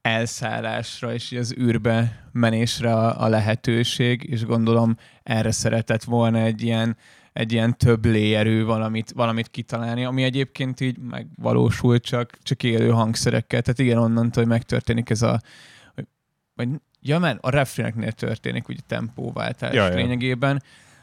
elszállásra 0.00 1.12
és 1.12 1.32
az 1.32 1.54
űrbe 1.58 2.28
menésre 2.32 2.94
a, 2.94 3.22
a 3.22 3.28
lehetőség, 3.28 4.22
és 4.22 4.44
gondolom 4.44 4.96
erre 5.22 5.50
szeretett 5.50 6.04
volna 6.04 6.38
egy 6.38 6.62
ilyen, 6.62 6.96
egy 7.38 7.52
ilyen 7.52 7.76
több 7.76 8.04
léjerű 8.04 8.64
valamit, 8.64 9.12
valamit 9.14 9.48
kitalálni, 9.48 10.04
ami 10.04 10.22
egyébként 10.22 10.80
így 10.80 10.98
megvalósul 10.98 11.98
csak, 11.98 12.38
csak 12.42 12.62
élő 12.62 12.90
hangszerekkel. 12.90 13.62
Tehát 13.62 13.78
igen, 13.78 13.98
onnantól, 13.98 14.42
hogy 14.42 14.52
megtörténik 14.52 15.10
ez 15.10 15.22
a 15.22 15.40
vagy, 16.54 16.68
ja, 17.00 17.18
mert 17.18 17.38
a 17.40 17.50
refréneknél 17.50 18.12
történik 18.12 18.68
ugye 18.68 18.80
tempóváltás 18.86 19.74
Ja, 19.74 19.84
ja, 19.84 19.90
ja. 19.90 19.96
lényegében, 19.96 20.62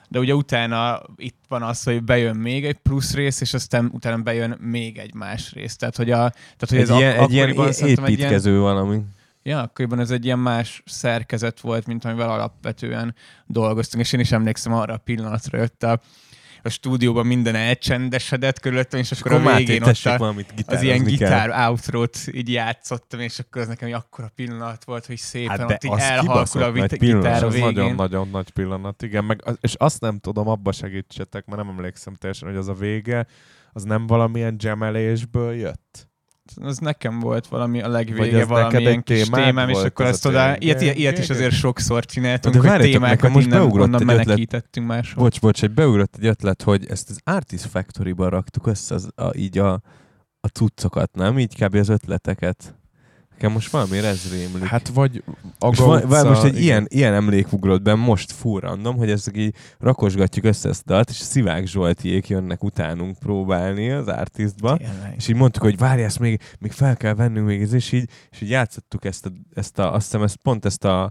de 0.10 0.20
ugye 0.20 0.36
utána 0.36 1.01
itt 1.15 1.39
van 1.48 1.62
az, 1.63 1.84
hogy 1.84 2.04
bejön 2.04 2.36
még 2.36 2.65
egy 2.65 2.77
plusz 2.77 3.13
rész, 3.13 3.42
és 3.42 3.54
aztán 3.54 3.89
utána 3.94 4.18
bejön 4.24 4.58
még 4.60 4.98
egy 4.98 5.13
más 5.13 5.54
rész. 5.54 5.75
Tehát, 5.75 5.96
hogy, 5.96 6.12
a, 6.12 6.30
tehát, 6.30 6.68
hogy 6.68 6.77
Egy, 6.77 6.84
ez 6.89 6.98
ilyen, 6.98 7.12
ak- 7.18 7.22
egy 7.22 7.32
ilyen 7.32 7.44
akkoriban 7.44 7.68
é- 7.68 7.74
szerintem 7.74 8.04
egy 8.04 8.10
ilyen, 8.12 8.22
építkező 8.30 8.60
valami. 8.60 9.01
ja, 9.44 9.60
akkoriban 9.62 10.00
ez 10.00 10.12
egy 10.12 10.25
ilyen 10.25 10.39
más 10.39 10.82
szerkezet 10.86 11.60
volt, 11.60 11.86
mint 11.88 12.06
amivel 12.06 12.30
alapvetően 12.30 13.15
dolgoztunk, 13.46 14.04
és 14.04 14.13
én 14.13 14.20
is 14.20 14.32
emlékszem 14.32 14.74
arra 14.74 14.94
a 14.94 14.98
pillanatra, 14.98 15.62
ott 15.62 15.84
a, 15.84 16.00
a 16.66 16.70
stúdióban 16.70 17.26
minden 17.26 17.56
elcsendesedett 17.56 18.60
körülöttem, 18.60 19.00
és 19.00 19.12
akkor, 19.12 19.32
Akkor 19.32 19.52
a 19.52 19.56
végén 19.56 19.84
ott 19.84 20.06
a, 20.06 20.34
az 20.66 20.82
ilyen 20.82 20.98
kell. 20.98 21.06
gitár 21.06 21.50
outrót 21.70 22.18
így 22.32 22.50
játszottam, 22.52 23.20
és 23.20 23.40
akkor 23.40 23.62
az 23.62 23.68
nekem 23.68 23.88
egy 23.88 23.94
akkora 23.94 24.32
pillanat 24.36 24.84
volt, 24.84 25.06
hogy 25.06 25.18
szépen 25.18 25.60
Hát 25.60 25.72
ott 25.72 25.84
így 25.84 25.92
elhalkul 25.96 26.64
a 26.64 26.72
vit- 26.72 26.98
gitár 27.00 27.44
a 27.44 27.48
végén. 27.50 27.66
nagyon-nagyon 27.66 28.30
nagy 28.30 28.50
pillanat, 28.50 29.02
igen, 29.02 29.24
meg, 29.26 29.42
az- 29.46 29.58
és 29.62 29.74
azt 29.74 30.02
nem 30.02 30.20
tudom, 30.20 30.48
abba 30.48 30.72
segítsetek, 30.72 31.46
mert 31.46 31.62
nem 31.64 31.70
emlékszem 31.78 32.14
teljesen, 32.14 32.48
hogy 32.48 32.58
az 32.58 32.68
a 32.68 32.74
vége, 32.74 33.28
az 33.74 33.84
nem 33.84 34.08
valamilyen 34.08 34.58
gemelésből 34.58 35.54
jött. 35.54 36.10
Az 36.62 36.78
nekem 36.78 37.20
volt 37.20 37.48
valami 37.48 37.82
a 37.82 37.90
legvége, 37.90 38.46
valamilyen 38.46 38.92
egy 38.92 39.04
kis 39.04 39.30
témám, 39.30 39.70
és 39.70 39.82
akkor 39.82 40.06
ezt 40.06 40.25
oda, 40.25 40.58
ilyet, 40.60 40.82
ilyet, 40.82 40.98
ilyet 40.98 41.18
is 41.18 41.30
azért 41.30 41.54
sokszor 41.54 42.06
csináltunk, 42.06 42.56
De 42.56 42.70
hogy 42.70 42.80
témákat 42.80 43.32
most 43.32 43.46
innen, 43.46 43.62
onnan 43.62 44.04
menekítettünk 44.04 44.88
máshol. 44.88 45.24
Bocs, 45.24 45.40
bocs, 45.40 45.64
egy 45.64 45.72
beugrott 45.72 46.16
egy 46.16 46.25
ötlet, 46.25 46.62
hogy 46.62 46.86
ezt 46.90 47.10
az 47.10 47.20
Artist 47.24 47.66
Factory-ban 47.66 48.30
raktuk 48.30 48.68
össze 48.68 48.96
az, 48.96 49.10
a, 49.16 49.36
így 49.36 49.58
a, 49.58 49.74
a 50.40 50.48
cuccokat, 50.54 51.16
nem? 51.16 51.40
Így 51.40 51.64
kb. 51.64 51.75
az 51.75 51.90
ötleteket. 51.90 52.75
Nekem 53.36 53.51
most 53.51 53.70
valamiért 53.70 54.06
ez 54.06 54.32
rémlik. 54.32 54.63
Hát 54.63 54.88
vagy 54.88 55.24
most, 55.60 55.80
Aga 55.80 55.86
van, 55.86 56.04
utca, 56.04 56.30
most 56.30 56.44
egy 56.44 56.51
igen. 56.51 56.63
ilyen, 56.63 56.86
ilyen 56.89 57.13
emlék 57.13 57.54
ugrott 57.54 57.82
be 57.82 57.96
most 57.96 58.32
full 58.32 58.60
random, 58.60 58.98
hogy 58.98 59.10
ezt 59.10 59.38
így 59.38 59.56
rakosgatjuk 59.80 60.46
össze 60.46 60.70
ezt 60.70 60.82
a 60.86 60.94
dalt, 60.94 61.10
és 61.10 61.15
Szivák 61.15 61.68
Zsoltiék 61.68 62.27
jönnek 62.27 62.63
utánunk 62.63 63.20
próbálni 63.20 63.92
az 63.92 64.08
Artistba. 64.08 64.77
Tényleg. 64.77 65.13
És 65.18 65.27
így 65.27 65.36
mondtuk, 65.36 65.63
hogy 65.63 65.77
várj, 65.77 66.04
ezt 66.04 66.20
még, 66.20 66.42
még 66.60 66.72
fel 66.72 66.98
kell 66.98 67.13
vennünk 67.13 67.48
még 67.48 67.72
és 67.72 67.92
így, 67.92 68.10
és 68.32 68.42
így 68.42 68.50
játszottuk 68.50 69.06
ezt 69.06 69.25
a, 69.25 69.32
ezt 69.54 69.80
a, 69.80 69.94
azt 69.94 70.04
hiszem, 70.06 70.24
ezt, 70.24 70.36
pont 70.36 70.65
ezt 70.65 70.86
a, 70.86 71.04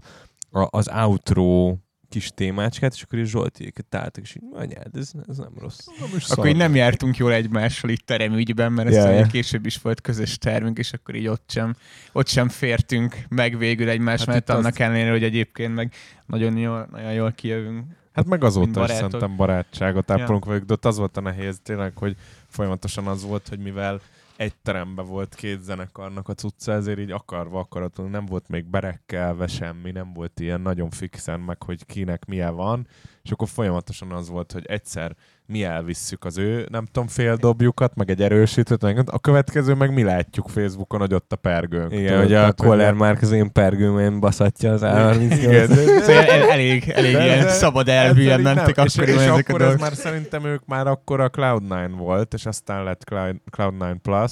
a, 0.51 0.67
az 0.69 0.89
outro 0.93 1.75
kis 2.09 2.31
témácskát, 2.35 2.93
és 2.93 3.01
akkor 3.01 3.19
is 3.19 3.29
Zsoltiéket 3.29 3.85
találtak, 3.85 4.23
és 4.23 4.35
így, 4.35 4.43
anyád, 4.53 4.95
ez, 4.95 5.11
ez 5.27 5.37
nem 5.37 5.53
rossz. 5.59 5.79
Akkor 6.27 6.47
így 6.47 6.55
nem 6.55 6.75
jártunk 6.75 7.17
jól 7.17 7.33
egymással 7.33 7.89
itt 7.89 8.05
teremügyben, 8.05 8.71
mert 8.71 8.87
ezt 8.87 8.97
Ja, 8.97 9.03
yeah, 9.03 9.19
ja. 9.19 9.25
később 9.25 9.65
is 9.65 9.77
volt 9.77 10.01
közös 10.01 10.37
tervünk, 10.37 10.77
és 10.77 10.93
akkor 10.93 11.15
így 11.15 11.27
ott 11.27 11.43
sem, 11.47 11.75
ott 12.11 12.27
sem 12.27 12.49
fértünk 12.49 13.17
meg 13.29 13.57
végül 13.57 13.89
egymás 13.89 14.19
Hát 14.19 14.27
mellett, 14.27 14.49
annak 14.49 14.79
ellenére, 14.79 15.11
hogy 15.11 15.23
egyébként 15.23 15.75
meg 15.75 15.93
nagyon 16.25 16.57
jól, 16.57 16.87
nagyon 16.91 17.13
jól 17.13 17.31
kijövünk. 17.31 17.85
Hát 18.13 18.25
meg 18.25 18.43
azóta 18.43 18.83
is 18.83 18.91
szerintem 18.91 19.35
barátságot 19.35 20.11
ápolunk 20.11 20.45
velük, 20.45 20.65
de 20.65 20.73
ott 20.73 20.85
az 20.85 20.97
volt 20.97 21.17
a 21.17 21.21
nehéz 21.21 21.59
tényleg, 21.63 21.97
hogy 21.97 22.15
folyamatosan 22.47 23.07
az 23.07 23.23
volt, 23.23 23.47
hogy 23.47 23.59
mivel 23.59 24.01
egy 24.37 24.55
teremben 24.55 25.05
volt 25.05 25.35
két 25.35 25.61
zenekarnak 25.61 26.29
a 26.29 26.33
cucca, 26.33 26.71
ezért 26.71 26.99
így 26.99 27.11
akarva 27.11 27.59
akaratlanul 27.59 28.11
nem 28.11 28.25
volt 28.25 28.47
még 28.47 28.65
berekkelve 28.65 29.47
semmi, 29.47 29.91
nem 29.91 30.13
volt 30.13 30.39
ilyen 30.39 30.61
nagyon 30.61 30.89
fixen 30.89 31.39
meg, 31.39 31.63
hogy 31.63 31.85
kinek 31.85 32.25
milyen 32.25 32.55
van, 32.55 32.87
és 33.23 33.31
akkor 33.31 33.47
folyamatosan 33.47 34.11
az 34.11 34.29
volt, 34.29 34.51
hogy 34.51 34.65
egyszer 34.65 35.15
mi 35.47 35.63
elvisszük 35.63 36.25
az 36.25 36.37
ő, 36.37 36.67
nem 36.71 36.85
tudom, 36.85 37.07
fél 37.07 37.35
dobjukat, 37.35 37.95
meg 37.95 38.09
egy 38.09 38.21
erősítőt, 38.21 38.81
meg 38.81 39.01
a 39.05 39.19
következő 39.19 39.73
meg 39.73 39.93
mi 39.93 40.03
látjuk 40.03 40.49
Facebookon, 40.49 40.99
hogy 40.99 41.13
ott 41.13 41.31
a 41.31 41.35
pergőnk. 41.35 41.91
Igen, 41.93 42.05
Tudod, 42.07 42.21
hogy 42.23 42.33
a 42.33 42.53
Koller 42.53 42.93
Márk 42.93 43.21
az 43.21 43.31
én 43.31 43.51
pergőmén 43.51 44.19
baszatja 44.19 44.71
az 44.71 44.81
A38. 44.83 45.37
Igen, 45.41 45.67
de- 45.75 45.75
Szóval 46.01 46.23
el, 46.23 46.49
elég, 46.49 46.89
elég 46.89 47.13
De- 47.13 47.23
ilyen 47.25 47.39
de- 47.43 47.49
szabad 47.49 47.87
elvűen 47.87 48.41
mentek 48.41 48.75
nem. 48.75 48.85
és, 48.85 48.95
és 48.97 49.15
a 49.27 49.33
akkor 49.33 49.61
ez 49.61 49.79
már 49.79 49.93
szerintem 49.93 50.45
ők 50.45 50.65
már 50.65 50.87
akkor 50.87 51.19
a 51.19 51.29
Cloud9 51.29 51.91
volt, 51.97 52.33
és 52.33 52.45
aztán 52.45 52.83
lett 52.83 53.03
Cloud- 53.03 53.41
Cloud9 53.57 53.95
Plus, 54.01 54.31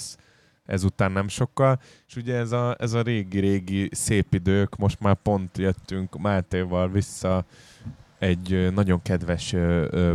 ezután 0.65 1.11
nem 1.11 1.27
sokkal, 1.27 1.79
és 2.07 2.15
ugye 2.15 2.35
ez 2.35 2.51
a, 2.51 2.75
ez 2.79 2.93
a 2.93 3.01
régi-régi 3.01 3.89
szép 3.91 4.33
idők, 4.33 4.75
most 4.75 4.99
már 4.99 5.15
pont 5.23 5.57
jöttünk 5.57 6.17
Mátéval 6.21 6.89
vissza 6.89 7.45
egy 8.23 8.73
nagyon 8.73 9.01
kedves 9.01 9.55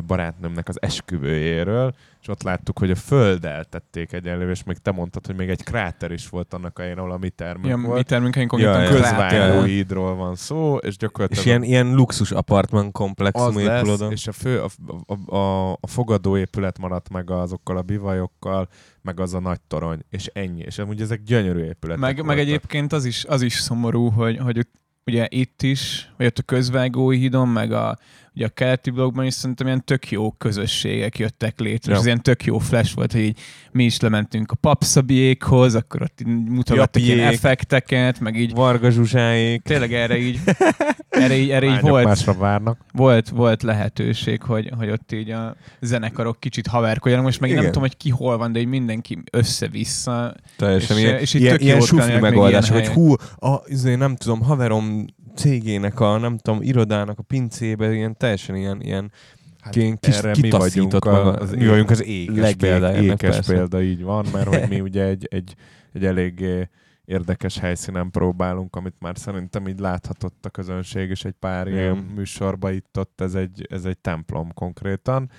barátnőmnek 0.06 0.68
az 0.68 0.82
esküvőjéről, 0.82 1.94
és 2.20 2.28
ott 2.28 2.42
láttuk, 2.42 2.78
hogy 2.78 2.90
a 2.90 2.94
földdel 2.94 3.64
tették 3.64 4.12
egyenlő, 4.12 4.50
és 4.50 4.64
még 4.64 4.76
te 4.76 4.90
mondtad, 4.90 5.26
hogy 5.26 5.36
még 5.36 5.48
egy 5.48 5.64
kráter 5.64 6.12
is 6.12 6.28
volt 6.28 6.54
annak 6.54 6.78
a 6.78 6.82
helyen, 6.82 6.98
ahol 6.98 7.12
a 7.12 7.18
mi 7.18 7.28
termünk 7.28 7.66
Ilyen 7.66 7.82
volt. 7.82 7.96
mi 7.96 8.02
termékeink 8.02 8.52
Ja, 8.56 8.80
ja. 8.80 8.88
Közvágóhídról 8.88 10.14
van 10.14 10.34
szó, 10.34 10.76
és 10.76 10.96
gyakorlatilag 10.96 11.44
És 11.44 11.50
ilyen, 11.50 11.62
ilyen 11.62 11.94
luxus 11.94 12.30
apartman 12.30 12.92
komplexum 12.92 13.56
az 13.56 13.64
lesz, 13.64 14.00
és 14.10 14.26
a, 14.26 14.32
fő, 14.32 14.60
a, 14.60 14.68
a, 15.06 15.36
a, 15.36 15.72
a 15.72 15.86
fogadóépület 15.86 16.78
maradt 16.78 17.08
meg 17.08 17.30
azokkal 17.30 17.76
a 17.76 17.82
bivajokkal, 17.82 18.68
meg 19.02 19.20
az 19.20 19.34
a 19.34 19.40
nagy 19.40 19.60
torony, 19.68 20.04
és 20.10 20.26
ennyi. 20.26 20.62
És 20.62 20.78
amúgy 20.78 21.00
ezek 21.00 21.22
gyönyörű 21.22 21.60
épületek 21.62 22.02
Meg, 22.02 22.16
meg 22.16 22.24
voltak. 22.24 22.38
egyébként 22.38 22.92
az 22.92 23.04
is, 23.04 23.24
az 23.24 23.42
is 23.42 23.54
szomorú, 23.54 24.08
hogy, 24.10 24.38
hogy 24.38 24.66
ugye 25.08 25.26
itt 25.28 25.62
is, 25.62 26.10
vagy 26.16 26.26
ott 26.26 26.38
a 26.38 26.42
közvágói 26.42 27.18
hídon, 27.18 27.48
meg 27.48 27.72
a, 27.72 27.98
ugye 28.38 28.46
a 28.46 28.50
keleti 28.54 28.90
blogban 28.90 29.24
is 29.24 29.34
szerintem 29.34 29.66
ilyen 29.66 29.84
tök 29.84 30.10
jó 30.10 30.30
közösségek 30.30 31.18
jöttek 31.18 31.58
létre, 31.58 31.90
Ja. 31.90 31.92
és 31.92 31.98
ez 32.00 32.06
ilyen 32.06 32.22
tök 32.22 32.44
jó 32.44 32.58
flash 32.58 32.94
volt, 32.94 33.12
hogy 33.12 33.20
így 33.20 33.38
mi 33.72 33.84
is 33.84 34.00
lementünk 34.00 34.50
a 34.50 34.54
papszabiékhoz, 34.54 35.74
akkor 35.74 36.02
ott 36.02 36.18
mutogattak 36.24 37.02
ilyen 37.02 37.18
effekteket, 37.32 38.20
meg 38.20 38.36
így 38.40 38.52
Varga 38.54 38.90
Zsuzsáék. 38.90 39.62
tényleg 39.62 39.92
erre 39.92 40.18
így, 40.18 40.40
erre 41.08 41.36
így, 41.36 41.50
erre 41.50 41.66
így 41.66 41.80
volt, 41.80 42.04
másra 42.04 42.32
várnak. 42.34 42.78
volt, 42.92 43.28
volt 43.28 43.62
lehetőség, 43.62 44.42
hogy, 44.42 44.70
hogy 44.78 44.90
ott 44.90 45.12
így 45.12 45.30
a 45.30 45.56
zenekarok 45.80 46.40
kicsit 46.40 46.66
haverkodjanak. 46.66 47.24
Most 47.24 47.40
meg 47.40 47.50
Igen. 47.50 47.62
nem 47.62 47.72
tudom, 47.72 47.88
hogy 47.88 47.96
ki 47.96 48.10
hol 48.10 48.36
van, 48.38 48.52
de 48.52 48.60
így 48.60 48.66
mindenki 48.66 49.18
össze-vissza. 49.32 50.34
Teljesen 50.56 50.96
És- 50.96 51.02
ilyen, 51.02 51.18
és 51.18 51.34
így 51.34 51.40
ilyen, 51.40 51.52
tök 51.56 51.62
ilyen 51.64 51.78
még 52.12 52.20
megoldás, 52.20 52.70
ilyen 52.70 52.82
hogy 52.84 52.92
hú, 52.94 53.12
a, 53.48 53.62
izé, 53.66 53.94
nem 53.94 54.16
tudom, 54.16 54.40
haverom 54.42 55.04
cégének 55.38 56.00
a, 56.00 56.18
nem 56.18 56.38
tudom, 56.38 56.62
irodának 56.62 57.18
a 57.18 57.22
pincébe, 57.22 57.92
ilyen 57.92 58.16
teljesen 58.16 58.56
ilyen, 58.56 58.80
ilyen 58.80 59.12
Hát 59.60 59.76
ilyen 59.76 59.98
kis, 59.98 60.16
erre 60.16 60.34
mi 60.40 60.50
vagyunk 60.50 60.92
maga, 60.92 61.32
az 61.32 61.50
mi 61.54 61.66
vagyunk 61.66 61.90
az 61.90 62.04
ékes 62.04 62.54
példája. 62.54 62.86
ennek, 62.86 63.00
legékes 63.00 63.34
persze. 63.34 63.52
példa, 63.52 63.82
így 63.82 64.02
van, 64.02 64.26
mert 64.32 64.48
hogy 64.48 64.68
mi 64.68 64.80
ugye 64.90 65.04
egy, 65.04 65.26
egy, 65.30 65.54
egy 65.92 66.04
eléggé 66.04 66.68
érdekes 67.04 67.58
helyszínen 67.58 68.10
próbálunk, 68.10 68.76
amit 68.76 68.94
már 68.98 69.18
szerintem 69.18 69.68
így 69.68 69.78
láthatott 69.78 70.46
a 70.46 70.50
közönség, 70.50 71.10
és 71.10 71.24
egy 71.24 71.34
pár 71.38 71.66
Igen. 71.66 71.78
ilyen 71.78 71.96
műsorba 71.96 72.70
itt 72.70 72.98
ott, 72.98 73.20
ez 73.20 73.34
egy, 73.34 73.66
ez 73.70 73.84
egy 73.84 73.98
templom 73.98 74.52
konkrétan. 74.54 75.30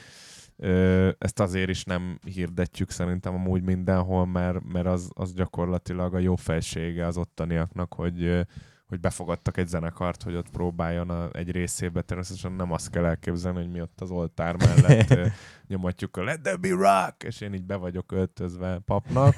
Ezt 1.17 1.39
azért 1.39 1.69
is 1.69 1.83
nem 1.83 2.19
hirdetjük 2.33 2.89
szerintem 2.89 3.33
amúgy 3.33 3.61
mindenhol, 3.61 4.25
mert, 4.25 4.71
mert 4.71 4.87
az, 4.87 5.09
az 5.13 5.33
gyakorlatilag 5.33 6.13
a 6.13 6.19
jó 6.19 6.35
felsége 6.35 7.05
az 7.05 7.17
ottaniaknak, 7.17 7.93
hogy, 7.93 8.23
ö, 8.23 8.41
hogy 8.89 8.99
befogadtak 8.99 9.57
egy 9.57 9.67
zenekart, 9.67 10.23
hogy 10.23 10.35
ott 10.35 10.49
próbáljon 10.49 11.09
a, 11.09 11.29
egy 11.31 11.51
részébe. 11.51 12.01
Természetesen 12.01 12.51
nem 12.51 12.71
azt 12.71 12.89
kell 12.89 13.05
elképzelni, 13.05 13.57
hogy 13.57 13.71
mi 13.71 13.81
ott 13.81 14.01
az 14.01 14.11
oltár 14.11 14.55
mellett 14.55 15.31
nyomatjuk 15.67 16.17
a 16.17 16.23
Let 16.23 16.41
there 16.41 16.57
be 16.57 16.69
rock, 16.69 17.23
és 17.23 17.41
én 17.41 17.53
így 17.53 17.63
be 17.63 17.75
vagyok 17.75 18.11
öltözve 18.11 18.79
papnak, 18.85 19.33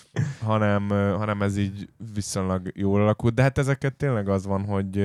hanem, 0.50 0.88
hanem 0.88 1.42
ez 1.42 1.56
így 1.56 1.88
viszonylag 2.14 2.70
jól 2.74 3.00
alakult. 3.00 3.34
De 3.34 3.42
hát 3.42 3.58
ezeket 3.58 3.94
tényleg 3.94 4.28
az 4.28 4.46
van, 4.46 4.64
hogy 4.64 4.96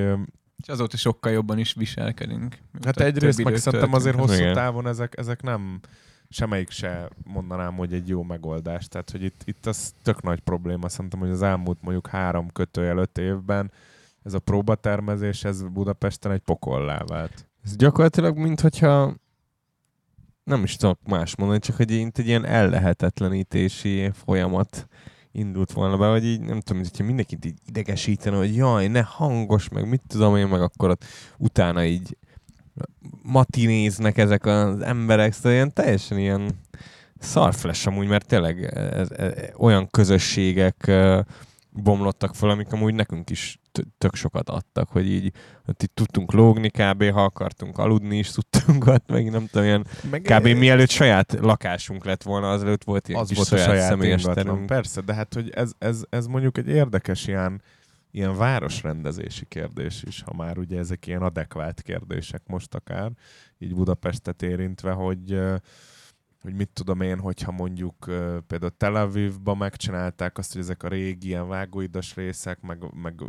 És 0.57 0.67
azóta 0.67 0.97
sokkal 0.97 1.31
jobban 1.31 1.57
is 1.57 1.73
viselkedünk. 1.73 2.57
Hát 2.83 2.99
egyrészt 2.99 3.43
meg 3.43 3.55
szerintem 3.55 3.93
azért 3.93 4.15
hosszú 4.15 4.41
Igen. 4.41 4.53
távon 4.53 4.87
ezek, 4.87 5.17
ezek 5.17 5.41
nem, 5.41 5.79
semmelyik 6.29 6.69
se 6.69 7.09
mondanám, 7.23 7.75
hogy 7.75 7.93
egy 7.93 8.07
jó 8.07 8.23
megoldás. 8.23 8.87
Tehát, 8.87 9.11
hogy 9.11 9.23
itt, 9.23 9.41
itt 9.45 9.65
az 9.65 9.93
tök 10.03 10.21
nagy 10.21 10.39
probléma. 10.39 10.89
Szerintem, 10.89 11.19
hogy 11.19 11.29
az 11.29 11.41
elmúlt 11.41 11.81
mondjuk 11.81 12.07
három 12.07 12.51
kötőjel 12.51 12.97
öt 12.97 13.17
évben 13.17 13.71
ez 14.23 14.33
a 14.33 14.39
próbatermezés, 14.39 15.43
ez 15.43 15.63
Budapesten 15.63 16.31
egy 16.31 16.39
pokollá 16.39 17.03
vált. 17.07 17.47
Ez 17.63 17.75
gyakorlatilag, 17.75 18.37
minthogyha 18.37 19.15
nem 20.43 20.63
is 20.63 20.75
tudok 20.75 20.99
más 21.07 21.35
mondani, 21.35 21.59
csak 21.59 21.75
hogy 21.75 21.91
így 21.91 22.11
egy 22.13 22.27
ilyen 22.27 22.45
ellehetetlenítési 22.45 24.11
folyamat 24.11 24.87
indult 25.31 25.71
volna 25.71 25.97
be, 25.97 26.07
vagy 26.07 26.25
így 26.25 26.39
nem 26.39 26.59
tudom, 26.59 26.81
hogyha 26.81 27.03
mindenkit 27.03 27.45
így 27.45 27.59
idegesítene, 27.65 28.37
hogy 28.37 28.55
jaj, 28.55 28.87
ne 28.87 29.01
hangos, 29.01 29.69
meg 29.69 29.89
mit 29.89 30.01
tudom 30.07 30.35
én, 30.35 30.47
meg 30.47 30.61
akkor 30.61 30.89
ott 30.89 31.05
utána 31.37 31.83
így 31.83 32.17
matinéznek 33.23 34.17
ezek 34.17 34.45
az 34.45 34.81
emberek, 34.81 35.33
szóval 35.33 35.51
ilyen 35.51 35.73
teljesen 35.73 36.17
ilyen 36.17 36.59
szarfles 37.19 37.85
amúgy, 37.85 38.07
mert 38.07 38.27
tényleg 38.27 38.63
ez, 38.73 39.09
ez, 39.11 39.31
olyan 39.57 39.87
közösségek 39.89 40.91
bomlottak 41.69 42.35
fel, 42.35 42.49
amik 42.49 42.71
amúgy 42.71 42.93
nekünk 42.93 43.29
is 43.29 43.59
tök 43.97 44.15
sokat 44.15 44.49
adtak, 44.49 44.89
hogy 44.89 45.11
így 45.11 45.31
ott 45.67 45.83
itt 45.83 45.95
tudtunk 45.95 46.33
lógni 46.33 46.69
kb. 46.69 47.11
ha 47.11 47.23
akartunk 47.23 47.77
aludni 47.77 48.17
is 48.17 48.31
tudtunk 48.31 48.87
ott, 48.87 49.07
meg 49.07 49.31
nem 49.31 49.47
tudom, 49.47 49.67
ilyen 49.67 49.85
Meg 50.09 50.21
kb. 50.21 50.47
mielőtt 50.47 50.89
saját 50.89 51.37
lakásunk 51.41 52.05
lett 52.05 52.23
volna, 52.23 52.49
azelőtt 52.49 52.83
volt 52.83 53.07
ilyen 53.07 53.21
az 53.21 53.27
kis 53.27 53.37
volt 53.37 53.49
saját, 53.49 53.65
saját 53.65 53.89
személyes 53.89 54.21
terünk. 54.21 54.65
Persze, 54.65 55.01
de 55.01 55.13
hát, 55.13 55.33
hogy 55.33 55.49
ez, 55.49 55.71
ez, 55.77 56.01
ez 56.09 56.25
mondjuk 56.25 56.57
egy 56.57 56.67
érdekes 56.67 57.27
ilyen, 57.27 57.61
ilyen 58.11 58.37
városrendezési 58.37 59.45
kérdés 59.45 60.03
is, 60.03 60.21
ha 60.21 60.33
már 60.33 60.57
ugye 60.57 60.77
ezek 60.77 61.07
ilyen 61.07 61.21
adekvát 61.21 61.81
kérdések 61.81 62.41
most 62.45 62.75
akár, 62.75 63.11
így 63.57 63.75
Budapestet 63.75 64.41
érintve, 64.41 64.91
hogy 64.91 65.39
hogy 66.41 66.53
mit 66.53 66.69
tudom 66.73 67.01
én, 67.01 67.19
hogyha 67.19 67.51
mondjuk 67.51 67.95
például 68.47 68.71
Tel 68.77 68.95
Avivban 68.95 69.57
megcsinálták 69.57 70.37
azt, 70.37 70.51
hogy 70.51 70.61
ezek 70.61 70.83
a 70.83 70.87
régi 70.87 71.27
ilyen 71.27 71.47
vágóidas 71.47 72.15
részek, 72.15 72.61
meg, 72.61 72.83
meg 73.01 73.21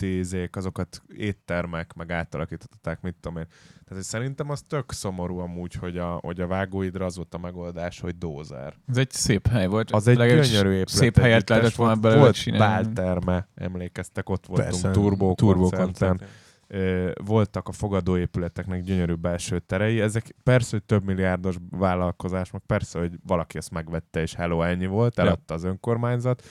izék, 0.00 0.56
azokat 0.56 1.02
éttermek, 1.16 1.94
meg 1.94 2.12
átalakították, 2.12 3.00
mit 3.00 3.14
tudom 3.20 3.38
én. 3.38 3.46
Tehát 3.84 4.04
szerintem 4.04 4.50
az 4.50 4.62
tök 4.68 4.92
szomorú 4.92 5.38
amúgy, 5.38 5.74
hogy 5.74 5.98
a, 5.98 6.18
hogy 6.22 6.40
a 6.40 6.46
vágóidra 6.46 7.04
az 7.04 7.16
volt 7.16 7.34
a 7.34 7.38
megoldás, 7.38 8.00
hogy 8.00 8.18
dózer. 8.18 8.74
Ez 8.86 8.96
egy 8.96 9.10
szép 9.10 9.46
hely 9.46 9.66
volt. 9.66 9.90
Az 9.90 10.06
egy 10.06 10.16
gyönyörű 10.16 10.68
épület. 10.68 10.88
Szép 10.88 11.18
helyet 11.18 11.48
lehetett 11.48 11.74
volna 11.74 11.92
volt. 11.92 12.02
belőle 12.02 12.22
Volt 12.22 12.34
csinálni. 12.34 12.84
bálterme, 12.84 13.48
emlékeztek, 13.54 14.28
ott 14.28 14.46
voltunk 14.46 14.70
Persze, 14.70 14.90
turbó, 14.90 15.34
koncerten. 15.34 15.84
koncert. 15.84 16.24
Voltak 17.24 17.68
a 17.68 17.72
fogadóépületeknek 17.72 18.82
gyönyörű 18.82 19.14
belső 19.14 19.58
terei. 19.58 20.00
Ezek 20.00 20.34
persze, 20.42 20.68
hogy 20.70 20.84
több 20.84 21.04
milliárdos 21.04 21.56
vállalkozás, 21.70 22.50
meg 22.50 22.62
persze, 22.66 22.98
hogy 22.98 23.12
valaki 23.26 23.58
ezt 23.58 23.70
megvette, 23.70 24.20
és 24.20 24.34
hello, 24.34 24.62
ennyi 24.62 24.86
volt, 24.86 25.18
eladta 25.18 25.54
az 25.54 25.64
önkormányzat. 25.64 26.42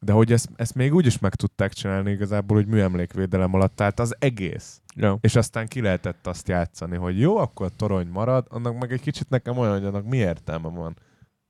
De 0.00 0.12
hogy 0.12 0.32
ezt, 0.32 0.48
ezt 0.56 0.74
még 0.74 0.94
úgy 0.94 1.06
is 1.06 1.18
meg 1.18 1.34
tudták 1.34 1.72
csinálni 1.72 2.10
igazából, 2.10 2.56
hogy 2.56 2.66
műemlékvédelem 2.66 3.54
alatt 3.54 3.80
állt 3.80 4.00
az 4.00 4.16
egész. 4.18 4.80
Ja. 4.94 5.18
És 5.20 5.36
aztán 5.36 5.66
ki 5.66 5.80
lehetett 5.80 6.26
azt 6.26 6.48
játszani, 6.48 6.96
hogy 6.96 7.20
jó, 7.20 7.36
akkor 7.36 7.66
a 7.66 7.76
torony 7.76 8.06
marad, 8.06 8.46
annak 8.48 8.78
meg 8.78 8.92
egy 8.92 9.00
kicsit 9.00 9.28
nekem 9.28 9.58
olyan, 9.58 9.72
hogy 9.72 9.84
annak 9.84 10.04
mi 10.08 10.16
értelme 10.16 10.68
van, 10.68 10.96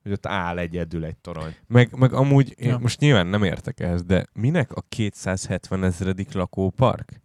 hogy 0.02 0.12
ott 0.12 0.26
áll 0.26 0.58
egyedül 0.58 1.04
egy 1.04 1.16
torony. 1.16 1.54
Meg, 1.66 1.96
meg 1.96 2.12
amúgy, 2.12 2.54
én 2.56 2.68
Ja. 2.68 2.78
most 2.78 3.00
nyilván 3.00 3.26
nem 3.26 3.42
értek 3.42 3.80
ehhez, 3.80 4.04
de 4.04 4.26
minek 4.32 4.72
a 4.72 4.84
270 4.88 5.84
ezredik 5.84 6.32
lakópark? 6.32 7.22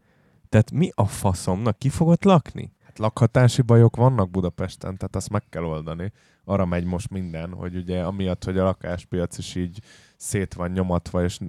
Tehát 0.50 0.72
mi 0.72 0.92
a 0.96 1.06
faszomnak? 1.06 1.78
Ki 1.78 1.90
fogott 1.90 2.24
lakni? 2.24 2.72
Hát 2.84 2.98
lakhatási 2.98 3.62
bajok 3.62 3.96
vannak 3.96 4.30
Budapesten, 4.30 4.98
tehát 4.98 5.16
azt 5.16 5.30
meg 5.30 5.44
kell 5.50 5.64
oldani. 5.64 6.12
Arra 6.44 6.66
megy 6.66 6.86
most 6.86 7.10
minden, 7.10 7.54
hogy 7.54 7.76
ugye 7.76 8.04
amiatt, 8.04 8.44
hogy 8.44 8.58
a 8.58 8.64
lakáspiac 8.64 9.38
is 9.38 9.56
így 9.56 9.80
szét 10.20 10.54
van 10.54 10.72
nyomatva, 10.72 11.24
és 11.24 11.40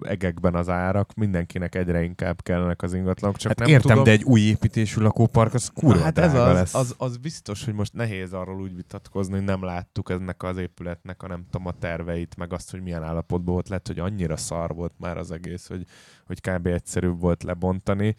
egekben 0.00 0.54
az 0.54 0.68
árak, 0.68 1.14
mindenkinek 1.14 1.74
egyre 1.74 2.02
inkább 2.02 2.42
kellenek 2.42 2.82
az 2.82 2.94
ingatlanok. 2.94 3.36
Csak 3.36 3.48
Hát 3.48 3.58
nem 3.58 3.68
értem, 3.68 3.90
tudom, 3.90 4.04
de 4.04 4.10
egy 4.10 4.22
új 4.22 4.40
építésű 4.40 5.00
lakópark 5.00 5.54
az 5.54 5.70
kurva 5.74 6.02
hát 6.02 6.18
ez 6.18 6.34
az, 6.34 6.54
lesz. 6.54 6.74
az, 6.74 6.94
az, 6.98 7.16
biztos, 7.16 7.64
hogy 7.64 7.74
most 7.74 7.92
nehéz 7.92 8.32
arról 8.32 8.60
úgy 8.60 8.74
vitatkozni, 8.74 9.34
hogy 9.34 9.44
nem 9.44 9.64
láttuk 9.64 10.10
ennek 10.10 10.42
az 10.42 10.56
épületnek 10.56 11.22
a 11.22 11.28
nem 11.28 11.44
tudom 11.50 11.66
a 11.66 11.72
terveit, 11.78 12.36
meg 12.36 12.52
azt, 12.52 12.70
hogy 12.70 12.82
milyen 12.82 13.02
állapotban 13.02 13.52
volt. 13.52 13.68
Lehet, 13.68 13.86
hogy 13.86 13.98
annyira 13.98 14.36
szar 14.36 14.74
volt 14.74 14.94
már 14.98 15.16
az 15.16 15.30
egész, 15.30 15.68
hogy, 15.68 15.86
hogy 16.26 16.40
kb. 16.40 16.66
egyszerűbb 16.66 17.20
volt 17.20 17.42
lebontani. 17.42 18.16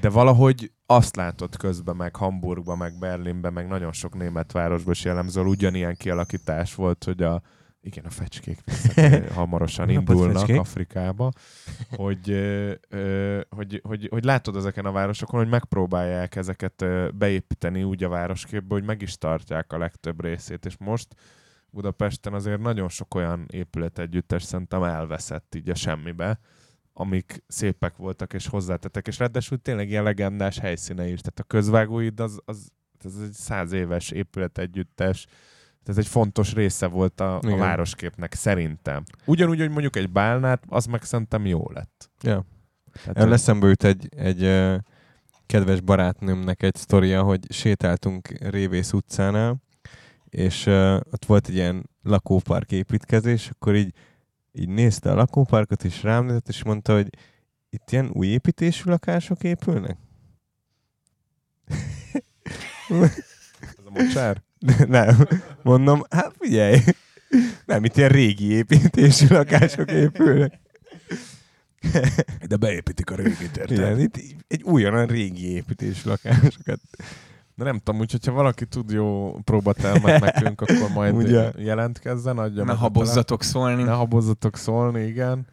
De 0.00 0.08
valahogy 0.08 0.72
azt 0.86 1.16
látod 1.16 1.56
közben, 1.56 1.96
meg 1.96 2.16
Hamburgban, 2.16 2.78
meg 2.78 2.98
Berlinben, 2.98 3.52
meg 3.52 3.68
nagyon 3.68 3.92
sok 3.92 4.14
német 4.14 4.52
városban 4.52 4.92
is 4.92 5.04
jellemző, 5.04 5.42
ugyanilyen 5.42 5.96
kialakítás 5.96 6.74
volt, 6.74 7.04
hogy 7.04 7.22
a 7.22 7.42
igen, 7.84 8.04
a 8.04 8.10
fecskék 8.10 8.62
hamarosan 9.34 9.88
indulnak 9.88 10.36
fecskék. 10.36 10.58
Afrikába, 10.58 11.30
hogy, 11.90 12.30
ö, 12.30 12.72
ö, 12.88 13.40
hogy, 13.50 13.80
hogy, 13.84 14.08
hogy 14.10 14.24
látod 14.24 14.56
ezeken 14.56 14.84
a 14.84 14.92
városokon, 14.92 15.40
hogy 15.40 15.48
megpróbálják 15.48 16.36
ezeket 16.36 16.84
beépíteni 17.14 17.82
úgy 17.82 18.04
a 18.04 18.08
városképbe, 18.08 18.74
hogy 18.74 18.84
meg 18.84 19.02
is 19.02 19.18
tartják 19.18 19.72
a 19.72 19.78
legtöbb 19.78 20.22
részét, 20.22 20.66
és 20.66 20.76
most 20.78 21.14
Budapesten 21.70 22.34
azért 22.34 22.60
nagyon 22.60 22.88
sok 22.88 23.14
olyan 23.14 23.46
épület 23.50 23.98
együttes 23.98 24.42
szerintem 24.42 24.82
elveszett 24.82 25.54
így 25.54 25.70
a 25.70 25.74
semmibe, 25.74 26.38
amik 26.92 27.44
szépek 27.46 27.96
voltak 27.96 28.32
és 28.32 28.46
hozzátettek, 28.46 29.06
és 29.06 29.18
ráadásul 29.18 29.58
tényleg 29.58 29.88
ilyen 29.88 30.02
legendás 30.02 30.58
helyszíne 30.58 31.08
is. 31.08 31.20
Tehát 31.20 31.38
a 31.38 31.42
közvágóid 31.42 32.20
az, 32.20 32.40
az 32.44 32.68
ez 33.04 33.14
egy 33.22 33.32
száz 33.32 33.72
éves 33.72 34.10
épület 34.10 34.58
együttes, 34.58 35.26
ez 35.84 35.98
egy 35.98 36.06
fontos 36.06 36.54
része 36.54 36.86
volt 36.86 37.20
a, 37.20 37.38
a 37.38 37.56
városképnek, 37.56 38.34
szerintem. 38.34 39.02
Ugyanúgy, 39.24 39.58
hogy 39.58 39.70
mondjuk 39.70 39.96
egy 39.96 40.10
bálnát, 40.10 40.62
az 40.68 40.86
meg 40.86 41.02
szerintem 41.02 41.46
jó 41.46 41.70
lett. 41.70 42.10
Ja. 42.20 42.44
Tehát, 42.92 43.18
Erről 43.18 43.32
eszembe 43.32 43.68
jut 43.68 43.84
egy, 43.84 44.08
egy 44.16 44.42
ö, 44.42 44.76
kedves 45.46 45.80
barátnőmnek 45.80 46.62
egy 46.62 46.74
sztoria, 46.74 47.22
hogy 47.22 47.52
sétáltunk 47.52 48.28
Révész 48.28 48.92
utcánál, 48.92 49.56
és 50.28 50.66
ott 51.10 51.24
volt 51.26 51.48
egy 51.48 51.54
ilyen 51.54 51.90
lakópark 52.02 52.72
építkezés, 52.72 53.48
akkor 53.48 53.74
így, 53.74 53.94
így 54.52 54.68
nézte 54.68 55.10
a 55.10 55.14
lakóparkot, 55.14 55.84
és 55.84 56.02
rám 56.02 56.24
nézett, 56.24 56.48
és 56.48 56.64
mondta, 56.64 56.94
hogy 56.94 57.08
itt 57.70 57.90
ilyen 57.90 58.10
új 58.12 58.26
építésű 58.26 58.90
lakások 58.90 59.42
épülnek? 59.44 59.96
ez 63.60 63.84
a 63.84 63.90
mocsár? 63.90 64.42
nem. 64.88 65.28
Mondom, 65.62 66.02
hát 66.10 66.34
figyelj, 66.38 66.78
nem, 67.64 67.84
itt 67.84 67.96
ilyen 67.96 68.08
régi 68.08 68.52
építésű 68.52 69.26
lakások 69.28 69.90
épülnek. 69.90 70.60
De 72.48 72.56
beépítik 72.56 73.10
a 73.10 73.14
régit, 73.14 73.56
érted? 73.56 73.70
Igen, 73.70 74.00
itt 74.00 74.16
egy 74.48 74.62
újonnan 74.62 75.06
régi 75.06 75.46
építésű 75.46 76.00
lakásokat. 76.08 76.80
De 77.62 77.68
nem 77.68 77.78
tudom, 77.78 78.00
úgyhogy 78.00 78.26
ha 78.26 78.32
valaki 78.32 78.66
tud 78.66 78.90
jó 78.90 79.38
próbatelmet 79.44 80.20
nekünk, 80.32 80.60
akkor 80.60 80.90
majd 80.94 81.14
Ugye? 81.14 81.52
jelentkezzen, 81.56 82.38
adja 82.38 82.64
Ne 82.64 82.72
habozzatok 82.72 83.42
szólni. 83.42 83.82
Ne 83.82 83.92
habozzatok 83.92 84.56
szólni, 84.56 85.02
igen. 85.02 85.46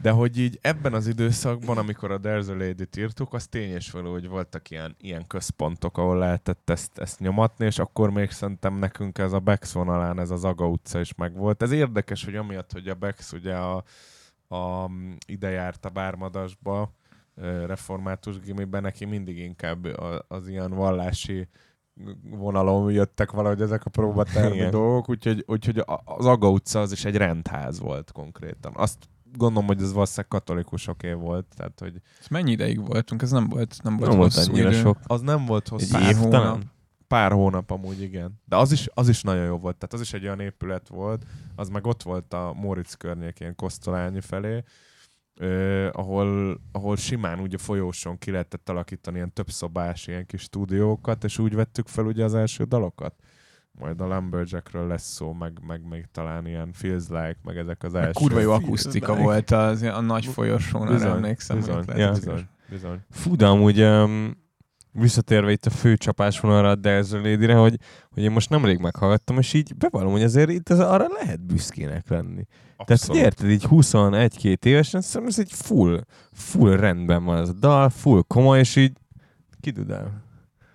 De 0.00 0.10
hogy 0.10 0.38
így 0.38 0.58
ebben 0.62 0.94
az 0.94 1.06
időszakban, 1.06 1.78
amikor 1.78 2.10
a 2.10 2.20
There's 2.20 2.48
a 2.48 2.56
Lady-t 2.56 2.96
írtuk, 2.96 3.32
az 3.32 3.46
tény 3.46 3.70
és 3.70 3.90
való, 3.90 4.12
hogy 4.12 4.28
voltak 4.28 4.70
ilyen, 4.70 4.96
ilyen 5.00 5.26
központok, 5.26 5.98
ahol 5.98 6.18
lehetett 6.18 6.70
ezt, 6.70 6.98
ezt 6.98 7.20
nyomatni, 7.20 7.66
és 7.66 7.78
akkor 7.78 8.10
még 8.10 8.30
szerintem 8.30 8.74
nekünk 8.74 9.18
ez 9.18 9.32
a 9.32 9.38
Bex 9.38 9.72
vonalán, 9.72 10.20
ez 10.20 10.30
az 10.30 10.44
Aga 10.44 10.68
utca 10.68 11.00
is 11.00 11.14
megvolt. 11.14 11.62
Ez 11.62 11.70
érdekes, 11.70 12.24
hogy 12.24 12.36
amiatt, 12.36 12.72
hogy 12.72 12.88
a 12.88 12.94
Bex 12.94 13.32
ugye 13.32 13.54
a, 13.54 13.84
a, 14.48 14.90
ide 15.26 15.50
járt 15.50 15.84
a 15.84 15.90
Bármadasba, 15.90 16.90
református 17.66 18.40
gimiben, 18.40 18.82
neki 18.82 19.04
mindig 19.04 19.38
inkább 19.38 19.84
az 20.28 20.48
ilyen 20.48 20.70
vallási 20.70 21.48
vonalon 22.30 22.92
jöttek 22.92 23.30
valahogy 23.30 23.60
ezek 23.60 23.84
a 23.84 23.90
próbatermi 23.90 24.68
dolgok, 24.68 25.08
úgyhogy, 25.08 25.44
úgyhogy 25.46 25.82
az 26.04 26.26
Aga 26.26 26.50
utca 26.50 26.80
az 26.80 26.92
is 26.92 27.04
egy 27.04 27.16
rendház 27.16 27.78
volt 27.80 28.12
konkrétan. 28.12 28.72
Azt 28.74 28.98
gondolom, 29.32 29.66
hogy 29.66 29.82
ez 29.82 29.92
valószínűleg 29.92 30.28
katolikusoké 30.28 31.12
volt, 31.12 31.46
tehát 31.56 31.80
hogy 31.80 32.00
Ez 32.20 32.26
mennyi 32.26 32.50
ideig 32.50 32.86
voltunk? 32.86 33.22
Ez 33.22 33.30
nem 33.30 33.48
volt, 33.48 33.76
nem 33.82 33.96
volt 33.96 34.08
Nem 34.10 34.18
volt 34.18 34.32
hosszú 34.34 34.50
annyira 34.52 34.68
idő. 34.70 34.78
sok. 34.78 34.98
az 35.06 35.20
nem 35.20 35.44
volt 35.46 35.64
Egy 35.64 35.70
hosszú. 35.70 35.92
Pár 35.92 36.08
év 36.10 36.16
hónap. 36.16 36.30
talán? 36.30 36.72
Pár 37.08 37.32
hónap 37.32 37.70
amúgy, 37.70 38.00
igen. 38.02 38.40
De 38.44 38.56
az 38.56 38.72
is, 38.72 38.88
az 38.94 39.08
is 39.08 39.22
nagyon 39.22 39.44
jó 39.44 39.56
volt. 39.58 39.76
Tehát 39.76 39.94
az 39.94 40.00
is 40.00 40.12
egy 40.12 40.24
olyan 40.24 40.40
épület 40.40 40.88
volt, 40.88 41.24
az 41.56 41.68
meg 41.68 41.86
ott 41.86 42.02
volt 42.02 42.32
a 42.32 42.52
Móricz 42.56 42.94
környékén, 42.94 43.54
Kosztolányi 43.54 44.20
felé, 44.20 44.62
ö, 45.38 45.88
ahol, 45.92 46.60
ahol 46.72 46.96
simán 46.96 47.38
ugye 47.38 47.58
folyóson 47.58 48.18
ki 48.18 48.30
lehetett 48.30 48.68
alakítani 48.68 49.16
ilyen 49.16 49.32
több 49.32 49.48
szobás 49.50 50.06
ilyen 50.06 50.26
kis 50.26 50.40
stúdiókat, 50.42 51.24
és 51.24 51.38
úgy 51.38 51.54
vettük 51.54 51.86
fel 51.88 52.04
ugye 52.04 52.24
az 52.24 52.34
első 52.34 52.64
dalokat. 52.64 53.14
Majd 53.78 54.00
a 54.00 54.06
Lumberjackről 54.06 54.86
lesz 54.86 55.12
szó, 55.12 55.32
meg, 55.32 55.58
meg 55.66 55.88
még 55.88 56.04
talán 56.12 56.46
ilyen 56.46 56.72
Feels 56.72 57.08
Like, 57.08 57.36
meg 57.42 57.56
ezek 57.56 57.82
az 57.82 57.92
Meg 57.92 58.02
első. 58.02 58.12
kurva 58.20 58.40
jó 58.40 58.52
akusztika 58.52 59.12
Like. 59.12 59.24
volt 59.24 59.50
az, 59.50 59.82
a 59.82 60.00
nagy 60.00 60.26
folyosón, 60.26 60.82
arra 60.82 60.92
Bizony, 60.92 61.10
emlékszem. 61.10 61.56
bizony, 61.56 61.84
Ja. 61.96 62.10
bizony, 62.12 62.46
bizony. 62.70 63.00
Fú, 63.10 63.36
de 63.36 63.46
amúgy 63.46 63.80
um, 63.82 64.44
visszatérve 65.00 65.50
itt 65.50 65.66
a 65.66 65.70
fő 65.70 65.96
csapásvonalra 65.96 66.70
a 66.70 66.74
Delzo 66.74 67.16
Lady-re, 67.16 67.54
hogy, 67.54 67.76
hogy 68.10 68.22
én 68.22 68.30
most 68.30 68.50
nemrég 68.50 68.78
meghallgattam, 68.78 69.38
és 69.38 69.52
így 69.52 69.76
bevallom, 69.76 70.12
hogy 70.12 70.22
azért 70.22 70.50
itt 70.50 70.68
az, 70.68 70.78
arra 70.78 71.06
lehet 71.20 71.46
büszkének 71.46 72.08
lenni. 72.08 72.42
Tehát, 72.76 72.90
Abszolút. 72.90 73.22
érted, 73.22 73.50
így 73.50 73.66
21-2 73.70 74.64
évesen, 74.64 75.00
szerintem 75.00 75.26
ez 75.26 75.38
egy 75.38 75.52
full, 75.52 76.04
full 76.32 76.76
rendben 76.76 77.24
van 77.24 77.38
ez 77.38 77.48
a 77.48 77.52
dal, 77.52 77.88
full 77.88 78.22
komoly, 78.26 78.58
és 78.58 78.76
így 78.76 78.92
kidudál. 79.60 80.24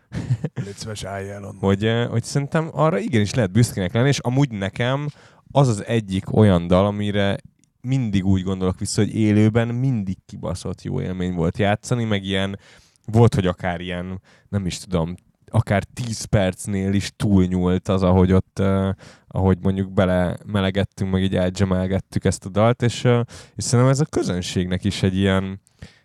Légy 0.66 1.06
onnan. 1.38 1.56
Hogy, 1.60 1.86
eh, 1.86 2.08
hogy 2.08 2.24
szerintem 2.24 2.70
arra 2.72 3.00
igenis 3.00 3.34
lehet 3.34 3.52
büszkének 3.52 3.94
lenni, 3.94 4.08
és 4.08 4.20
amúgy 4.20 4.52
nekem 4.52 5.08
az 5.52 5.68
az 5.68 5.86
egyik 5.86 6.36
olyan 6.36 6.68
dal, 6.68 6.86
amire 6.86 7.38
mindig 7.82 8.26
úgy 8.26 8.44
gondolok 8.44 8.80
vissza, 8.80 9.02
hogy 9.02 9.16
élőben 9.16 9.68
mindig 9.68 10.18
kibaszott 10.26 10.82
jó 10.82 11.02
élmény 11.02 11.34
volt 11.34 11.58
játszani, 11.58 12.04
meg 12.04 12.24
ilyen, 12.24 12.60
volt, 13.06 13.36
hogy 13.36 13.46
akár 13.48 13.82
ilyen, 13.82 14.22
nem 14.50 14.66
is 14.66 14.78
tudom, 14.78 15.16
akár 15.52 15.84
10 15.84 16.24
percnél 16.24 16.94
is 16.94 17.12
túlnyúlt 17.16 17.88
az, 17.88 18.04
ahogy 18.04 18.32
ott, 18.32 18.58
uh, 18.60 18.90
ahogy 19.28 19.58
mondjuk 19.62 19.92
bele 19.92 20.38
melegettünk, 20.46 21.12
meg 21.12 21.24
így 21.24 21.36
elgemelgettük 21.36 22.26
ezt 22.26 22.46
a 22.46 22.50
dalt, 22.50 22.82
és, 22.82 23.04
uh, 23.04 23.20
és 23.56 23.64
szerintem 23.64 23.94
ez 23.94 24.00
a 24.00 24.06
közönségnek 24.06 24.84
is 24.84 25.04
egy 25.04 25.18
ilyen, 25.18 25.62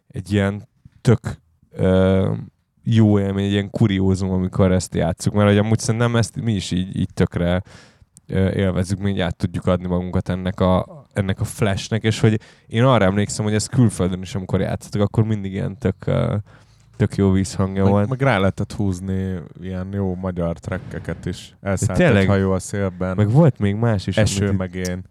egy 0.08 0.32
ilyen 0.32 0.68
tök 1.00 1.40
uh, 1.78 2.36
jó 2.82 3.18
élmény, 3.18 3.44
egy 3.44 3.52
ilyen 3.52 3.70
kuriózum, 3.70 4.30
amikor 4.30 4.72
ezt 4.72 4.94
játszuk, 4.94 5.34
mert 5.34 5.48
hogy 5.48 5.58
amúgy 5.58 5.78
szerintem 5.78 6.16
ezt 6.16 6.40
mi 6.40 6.52
is 6.52 6.70
így, 6.70 6.96
így 6.96 7.12
tökre 7.14 7.62
élvezzük, 8.28 8.98
mi 8.98 9.20
át 9.20 9.36
tudjuk 9.36 9.66
adni 9.66 9.86
magunkat 9.86 10.28
ennek 10.28 10.60
a, 10.60 11.04
ennek 11.12 11.40
a 11.40 11.44
flashnek, 11.44 12.02
és 12.02 12.20
hogy 12.20 12.40
én 12.66 12.84
arra 12.84 13.04
emlékszem, 13.04 13.44
hogy 13.44 13.54
ez 13.54 13.66
külföldön 13.66 14.22
is, 14.22 14.34
amikor 14.34 14.60
játszottak, 14.60 15.00
akkor 15.00 15.24
mindig 15.24 15.52
ilyen 15.52 15.78
tök, 15.78 16.06
ö, 16.06 16.36
tök 16.96 17.16
jó 17.16 17.30
vízhangja 17.30 17.82
Meg, 17.82 17.92
volt. 17.92 18.08
meg 18.08 18.20
rá 18.20 18.38
lehetett 18.38 18.72
húzni 18.72 19.34
ilyen 19.60 19.88
jó 19.92 20.14
magyar 20.14 20.58
trekkeket 20.58 21.26
is. 21.26 21.56
Elszállt 21.60 21.98
tényleg? 21.98 22.22
egy 22.22 22.26
hajó 22.28 22.52
a 22.52 22.58
szélben, 22.58 23.16
Meg 23.16 23.30
volt 23.30 23.58
még 23.58 23.74
más 23.74 24.06
is. 24.06 24.16
eső, 24.16 24.52
meg 24.52 24.74
én, 24.74 25.04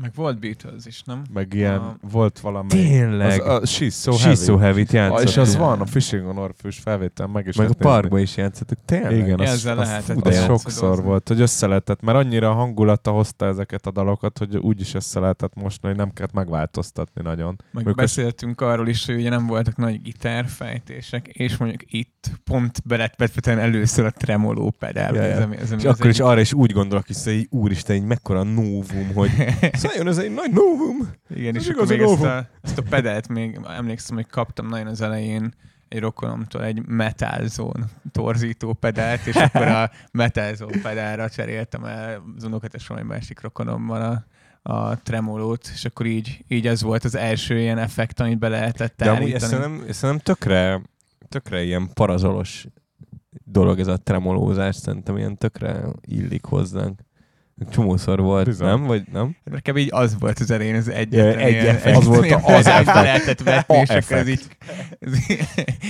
Meg 0.00 0.12
volt 0.14 0.38
Beatles 0.40 0.86
is, 0.86 1.02
nem? 1.02 1.22
meg 1.32 1.52
ilyen, 1.54 1.78
A- 1.78 1.96
volt 2.10 2.40
valami... 2.40 2.68
Tényleg. 2.68 3.40
Az, 3.40 3.46
a 3.46 3.60
She's 3.66 3.92
So 3.92 4.12
She's 4.12 4.20
Heavy. 4.22 4.34
so 4.36 4.56
heavy-t 4.56 4.88
Ah, 4.88 4.94
játszottuk. 4.94 5.28
és 5.28 5.36
az 5.36 5.56
van, 5.56 5.80
a 5.80 5.86
Fishing 5.86 6.26
on 6.26 6.38
Orpheus 6.38 6.78
felvétel, 6.78 7.26
meg 7.26 7.46
is 7.46 7.56
Meg 7.56 7.70
a 7.70 7.74
parkba 7.74 8.18
is 8.18 8.36
játszottuk. 8.36 8.78
Tényleg? 8.84 9.16
Igen, 9.18 9.40
az, 9.40 9.48
Ezzel 9.48 9.78
az, 9.78 9.88
lehetett 9.88 10.16
az 10.26 10.34
játszani. 10.34 10.58
sokszor 10.58 11.02
volt, 11.02 11.28
hogy 11.28 11.40
össze 11.40 11.66
lehetett, 11.66 12.00
mert 12.02 12.18
annyira 12.18 12.50
a 12.50 12.54
hangulata 12.54 13.10
hozta 13.10 13.46
ezeket 13.46 13.86
a 13.86 13.90
dalokat, 13.90 14.38
hogy 14.38 14.56
úgy 14.56 14.80
is 14.80 14.94
össze 14.94 15.20
lehetett 15.20 15.54
most, 15.54 15.82
hogy 15.82 15.96
nem 15.96 16.12
kellett 16.12 16.32
megváltoztatni 16.32 17.22
nagyon. 17.22 17.62
Meg 17.72 17.86
Ők 17.86 17.94
beszéltünk 17.94 18.60
arról 18.60 18.88
is, 18.88 19.06
hogy 19.06 19.14
ugye 19.14 19.28
nem 19.30 19.46
voltak 19.46 19.76
nagy 19.76 20.02
gitárfejtések, 20.02 21.26
és 21.28 21.56
mondjuk 21.56 21.82
itt 21.92 22.30
pont 22.44 22.82
be 22.86 22.96
lett 22.96 23.16
vetve 23.16 23.60
először 23.60 24.04
a 24.04 24.10
tremoló 24.10 24.70
pedál. 24.78 25.14
Ja. 25.14 25.22
Ez, 25.22 25.42
ami- 25.42 25.56
ez, 25.56 25.70
ami 25.72 25.80
És 25.80 25.86
az 25.86 25.94
akkor 25.94 26.10
is 26.10 26.20
arra 26.20 26.40
is 26.40 26.52
úgy 26.52 26.72
gondolok 26.72 27.06
vissza, 27.06 27.30
hogy 27.30 27.46
úristen, 27.50 27.96
egy 27.96 28.04
mekkora 28.04 28.42
novum, 28.42 29.10
hogy 29.14 29.30
Szálljon 29.88 30.08
ez 30.08 30.18
egy 30.18 30.34
nagy 30.34 30.50
novum! 30.52 31.10
Igen, 31.34 31.56
Ez 31.56 31.62
és 31.62 31.68
akkor 31.68 31.86
még 31.86 32.00
ezt 32.00 32.10
novum. 32.10 32.28
a, 32.28 32.46
ezt 32.62 32.78
a 32.78 32.82
pedált 32.82 33.28
még 33.28 33.60
emlékszem, 33.76 34.16
hogy 34.16 34.26
kaptam 34.26 34.68
nagyon 34.68 34.86
az 34.86 35.00
elején 35.00 35.54
egy 35.88 36.00
rokonomtól 36.00 36.64
egy 36.64 36.86
Metal 36.86 37.46
Zone 37.46 37.84
torzító 38.12 38.72
pedált, 38.72 39.26
és 39.26 39.34
akkor 39.34 39.62
a 39.62 39.90
Metal 40.12 40.54
Zone 40.54 40.80
pedálra 40.82 41.28
cseréltem 41.30 41.84
el 41.84 42.22
az 42.36 42.44
unokatesomban 42.44 43.04
egy 43.04 43.10
másik 43.10 43.40
rokonommal 43.40 44.24
a, 44.62 44.72
a 44.72 44.98
tremolót, 45.02 45.70
és 45.74 45.84
akkor 45.84 46.06
így, 46.06 46.44
így 46.48 46.66
ez 46.66 46.82
volt 46.82 47.04
az 47.04 47.14
első 47.14 47.58
ilyen 47.58 47.78
effekt, 47.78 48.20
amit 48.20 48.38
be 48.38 48.48
lehetett 48.48 48.94
De 48.96 49.10
amúgy 49.10 49.32
ezt 49.32 49.44
állítani. 49.44 49.62
szerintem, 49.62 49.88
ezt 49.88 49.98
szerintem 49.98 50.34
tökre, 50.34 50.82
tökre 51.28 51.62
ilyen 51.62 51.90
parazolos 51.94 52.66
dolog 53.44 53.78
ez 53.78 53.86
a 53.86 53.96
tremolózás, 53.96 54.76
szerintem 54.76 55.16
ilyen 55.16 55.36
tökre 55.38 55.80
illik 56.00 56.44
hozzánk. 56.44 57.00
Csomószor 57.72 58.20
volt, 58.20 58.44
Bizony. 58.44 58.66
nem? 58.68 58.82
Vagy 58.84 59.02
nem? 59.12 59.36
Nekem 59.44 59.76
így 59.76 59.88
az 59.92 60.16
volt 60.18 60.38
az 60.38 60.50
elején 60.50 60.74
az 60.74 60.88
egyetlen 60.88 61.38
egy 61.38 61.52
ilyen- 61.52 61.66
effekt. 61.66 61.96
Az 61.96 62.04
volt 62.04 62.32
az 62.44 62.66
effekt. 62.66 62.86
lehetett 62.86 63.40
vetni, 63.42 63.76
és 63.76 63.88
akkor 63.88 64.16
ez 64.16 64.26
effekt. 64.26 64.28
így, 64.28 64.46
ez 65.00 65.12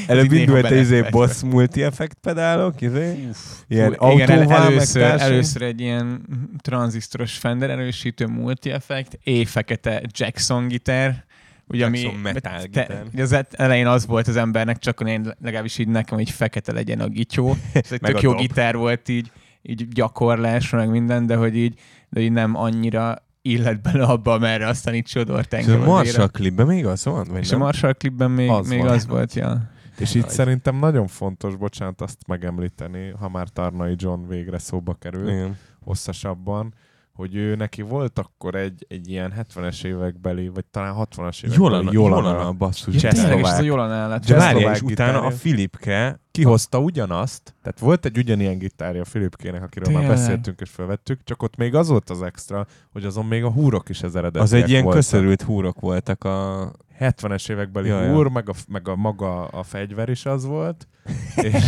Előbb 0.07 0.33
indult 0.33 0.65
egy 0.71 0.81
izé 0.81 1.03
boss 1.11 1.43
multi-effekt 1.43 2.17
pedálok, 2.21 2.81
izé? 2.81 3.29
Ilyen 3.69 3.97
igen, 4.13 4.51
először, 4.51 5.03
először 5.03 5.63
egy 5.63 5.81
ilyen 5.81 6.23
tranzisztoros 6.63 7.33
Fender 7.39 7.71
erősítő 7.71 8.27
multi-effekt, 8.27 9.19
éjfekete 9.23 10.03
Jackson 10.13 10.69
gitár, 10.69 11.25
ugye 11.69 11.85
ami, 11.87 12.11
metal 12.23 12.63
te- 12.73 13.03
az 13.23 13.45
elején 13.51 13.87
az 13.87 14.07
volt 14.07 14.29
az 14.29 14.37
embernek, 14.37 14.79
csak 14.79 15.03
én 15.07 15.35
legalábbis 15.43 15.79
így 15.79 15.89
nekem, 15.89 16.17
hogy 16.17 16.31
fekete 16.31 16.73
legyen 16.73 17.01
a 17.01 17.09
gityó. 17.09 17.57
Ez 17.73 17.93
egy 17.93 18.01
tök 18.01 18.21
jó 18.21 18.35
gitár 18.35 18.77
volt 18.77 19.09
így, 19.09 19.31
így 19.69 19.89
gyakorlásra, 19.89 20.79
meg 20.79 20.91
minden, 20.91 21.27
de 21.27 21.37
hogy 21.37 21.57
így, 21.57 21.79
de 22.09 22.21
így 22.21 22.33
nem 22.33 22.57
annyira 22.57 23.17
illet 23.43 23.83
bele 23.83 24.05
abba, 24.05 24.33
amerre 24.33 24.67
aztán 24.67 24.95
így 24.95 25.05
csodort 25.05 25.53
És 25.53 25.59
engem. 25.59 25.81
a 25.81 25.83
az 25.83 25.87
Marshall 25.89 26.29
klipben 26.31 26.67
még 26.67 26.87
az 26.87 27.05
van? 27.05 27.27
Vagy 27.31 27.41
És 27.41 27.49
a 27.49 27.51
nem? 27.51 27.61
Marshall 27.61 27.93
klipben 27.93 28.31
még 28.31 28.49
Az 28.51 28.69
még 28.69 28.81
van. 28.81 28.89
az 28.89 29.07
volt, 29.07 29.35
ja. 29.35 29.71
És 29.99 30.15
itt 30.15 30.23
Nagy. 30.23 30.31
szerintem 30.31 30.77
nagyon 30.77 31.07
fontos, 31.07 31.57
bocsánat, 31.57 32.01
azt 32.01 32.19
megemlíteni, 32.27 33.11
ha 33.19 33.29
már 33.29 33.49
Tarnai 33.49 33.95
John 33.97 34.29
végre 34.29 34.59
szóba 34.59 34.95
kerül, 34.95 35.29
Igen. 35.29 35.57
hosszasabban, 35.81 36.75
hogy 37.15 37.35
ő 37.35 37.55
neki 37.55 37.83
volt 37.83 38.19
akkor 38.19 38.55
egy, 38.55 38.87
egy 38.89 39.11
ilyen 39.11 39.33
70-es 39.37 39.85
évekbeli, 39.85 40.49
vagy 40.49 40.65
talán 40.65 40.95
60-as 40.97 41.45
évekbeli 41.45 41.63
Jolana, 41.63 41.91
Jolana, 41.93 42.53
basszus. 42.53 43.03
ja 43.03 43.13
tényleg, 43.13 43.45
ez 43.45 43.59
a 43.59 43.63
Jolan 43.63 43.91
állat. 43.91 44.25
De 44.25 44.71
és 44.73 44.83
utána 44.83 45.21
a. 45.21 45.31
Filipke 45.31 46.21
kihozta 46.31 46.79
ugyanazt, 46.79 47.55
tehát 47.63 47.79
volt 47.79 48.05
egy 48.05 48.19
ugyanilyen 48.19 48.59
gitárja 48.59 49.01
a 49.01 49.05
Filipkének, 49.05 49.63
akiről 49.63 49.93
már 49.93 50.03
Tényleg? 50.03 50.19
beszéltünk 50.19 50.61
és 50.61 50.71
felvettük, 50.71 51.21
csak 51.25 51.43
ott 51.43 51.57
még 51.57 51.75
az 51.75 51.89
volt 51.89 52.11
az 52.11 52.23
extra, 52.23 52.67
hogy 52.93 53.05
azon 53.05 53.27
még 53.27 53.45
a 53.45 53.51
húrok 53.51 53.89
is 53.89 54.03
az 54.03 54.17
eredetiek 54.17 54.43
az 54.43 54.53
egy 54.53 54.69
ilyen 54.69 54.83
voltak. 54.83 55.01
köszörült 55.01 55.43
húrok 55.43 55.81
voltak 55.81 56.25
a... 56.25 56.71
70-es 57.01 57.51
évekbeli 57.51 57.89
Ja, 57.89 58.03
ja. 58.03 58.13
húr, 58.15 58.29
meg 58.29 58.49
a, 58.49 58.53
meg 58.69 58.89
a 58.89 58.97
maga 58.97 59.47
a 59.47 59.63
fegyver 59.63 60.09
is 60.09 60.27
az 60.27 60.45
volt, 60.45 60.89
és, 61.37 61.65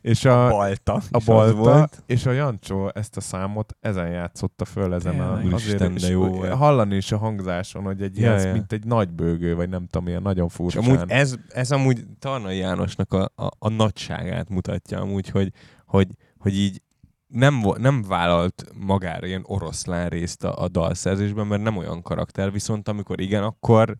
és 0.00 0.24
a, 0.24 0.48
balta. 0.48 1.02
a 1.10 1.20
balta, 1.24 1.54
volt. 1.56 2.02
és 2.06 2.26
a 2.26 2.30
Jancsó 2.32 2.90
ezt 2.94 3.16
a 3.16 3.20
számot 3.20 3.76
ezen 3.80 4.10
játszotta 4.10 4.64
föl, 4.64 4.94
ezen 4.94 5.20
a, 5.20 5.34
Tényleg? 5.34 5.52
Úristen, 5.52 5.92
és 5.92 6.02
de 6.02 6.08
jó 6.08 6.40
hallani 6.40 6.96
is 6.96 7.12
a 7.12 7.18
hangzáson, 7.18 7.82
hogy 7.82 8.02
egy 8.02 8.18
Ja, 8.18 8.34
ilyen, 8.34 8.46
ja. 8.46 8.52
mint 8.52 8.72
egy 8.72 8.84
nagy 8.84 9.08
bőgő, 9.08 9.54
vagy 9.54 9.68
nem 9.68 9.86
tudom, 9.86 10.08
ilyen 10.08 10.22
nagyon 10.22 10.46
És 10.46 10.54
furcsán. 10.54 10.84
amúgy 10.84 11.00
ez, 11.06 11.34
ez 11.48 11.70
amúgy 11.70 12.04
Tarnai 12.18 12.56
Jánosnak 12.56 13.12
a, 13.12 13.22
a, 13.34 13.48
a 13.58 13.68
nagyságát 13.68 14.48
mutatja 14.48 15.00
amúgy, 15.00 15.28
hogy, 15.28 15.52
hogy, 15.86 16.08
hogy 16.38 16.56
így 16.58 16.82
nem, 17.26 17.62
nem 17.78 18.02
vállalt 18.08 18.64
magára 18.80 19.26
ilyen 19.26 19.44
oroszlán 19.46 20.08
részt 20.08 20.44
a, 20.44 20.62
a 20.62 20.68
dalszerzésben, 20.68 21.46
mert 21.46 21.62
nem 21.62 21.76
olyan 21.76 22.02
karakter, 22.02 22.52
viszont 22.52 22.88
amikor 22.88 23.20
igen, 23.20 23.42
akkor 23.42 23.96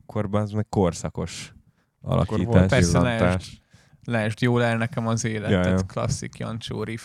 akkor 0.00 0.28
az 0.30 0.50
meg 0.50 0.66
korszakos 0.68 1.54
akkor 2.02 2.14
alakítás. 2.16 2.44
volt 2.46 2.68
Persze, 2.68 2.98
pillantás. 2.98 3.62
Lásd, 4.04 4.40
jól 4.42 4.62
el 4.62 4.76
nekem 4.76 5.06
az 5.06 5.24
élet, 5.24 5.50
Ja, 5.50 5.66
ja. 5.66 5.76
klasszik 5.86 6.38
Jancsó 6.38 6.82
riff. 6.82 7.02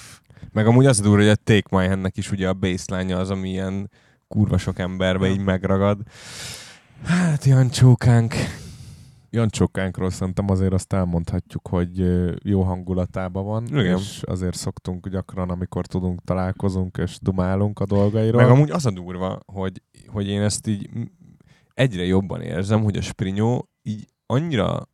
Meg 0.52 0.67
amúgy 0.67 0.86
az 0.86 0.99
a 0.99 1.04
durva, 1.04 1.17
hogy 1.17 1.28
a 1.30 1.36
Take 1.36 1.78
My 1.78 1.88
Hand-nek 1.88 2.17
is 2.17 2.32
ugye 2.32 2.47
a 2.47 2.54
baseline 2.54 3.15
az, 3.17 3.30
ami 3.30 3.49
ilyen 3.49 3.89
kurva 4.28 4.58
sok 4.58 4.80
emberbe 4.80 5.25
Ja. 5.28 5.32
így 5.34 5.43
megragad. 5.43 6.02
Hát, 7.04 7.43
Jancsókánk. 7.45 8.34
Jancsókánkról 9.32 10.10
szerintem 10.10 10.49
azért 10.49 10.73
azt 10.73 10.93
elmondhatjuk, 10.93 11.67
hogy 11.67 12.06
jó 12.43 12.62
hangulatában 12.62 13.45
van, 13.45 13.65
Igen. 13.67 13.97
és 13.97 14.21
azért 14.23 14.56
szoktunk 14.56 15.08
gyakran, 15.08 15.49
amikor 15.49 15.86
tudunk, 15.86 16.23
találkozunk 16.23 16.97
és 16.97 17.17
dumálunk 17.21 17.80
a 17.80 17.86
dolgairól. 17.86 18.41
Meg 18.41 18.49
amúgy 18.52 18.71
az 18.71 18.86
a 18.86 18.91
durva, 18.91 19.39
hogy, 19.45 19.82
hogy 20.08 20.28
én 20.28 20.41
ezt 20.41 20.67
így 20.67 20.89
egyre 21.80 22.04
jobban 22.06 22.42
érzem, 22.42 22.84
hogy 22.84 22.98
a 22.98 23.02
Sprinyó 23.02 23.70
így 23.84 24.08
annyira, 24.26 24.88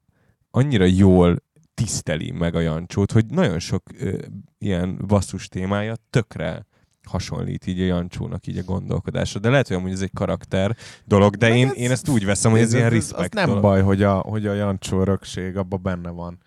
annyira 0.51 0.85
jól 0.85 1.43
tiszteli 1.73 2.31
meg 2.31 2.55
a 2.55 2.59
Jancsót, 2.59 3.11
hogy 3.11 3.25
nagyon 3.25 3.59
sok 3.59 3.83
ö, 3.99 4.17
ilyen 4.57 4.97
basszus 5.07 5.47
témája 5.47 5.93
tökre 6.09 6.65
hasonlít 7.07 7.67
így 7.67 7.81
a 7.81 7.85
Jancsónak 7.85 8.47
így 8.47 8.57
a 8.57 8.63
gondolkodásra. 8.63 9.39
De 9.39 9.49
lehet, 9.49 9.67
hogy 9.67 9.77
amúgy 9.77 9.91
ez 9.91 10.01
egy 10.01 10.11
karakter 10.13 10.75
dolog, 11.05 11.35
de 11.35 11.45
Hát 11.45 11.55
én, 11.55 11.67
ez- 11.67 11.75
én 11.75 11.91
ezt 11.91 12.09
úgy 12.09 12.25
veszem, 12.25 12.51
hogy 12.51 12.59
ez, 12.59 12.73
ilyen 12.73 12.85
az 12.85 12.91
respect 12.93 13.33
nem 13.33 13.45
dolog. 13.47 13.61
baj, 13.61 13.81
hogy 13.81 14.03
a, 14.03 14.13
hogy 14.17 14.47
a 14.47 14.53
Jancsó 14.53 14.99
örökség 15.01 15.57
abban 15.57 15.81
benne 15.83 16.09
van. 16.09 16.37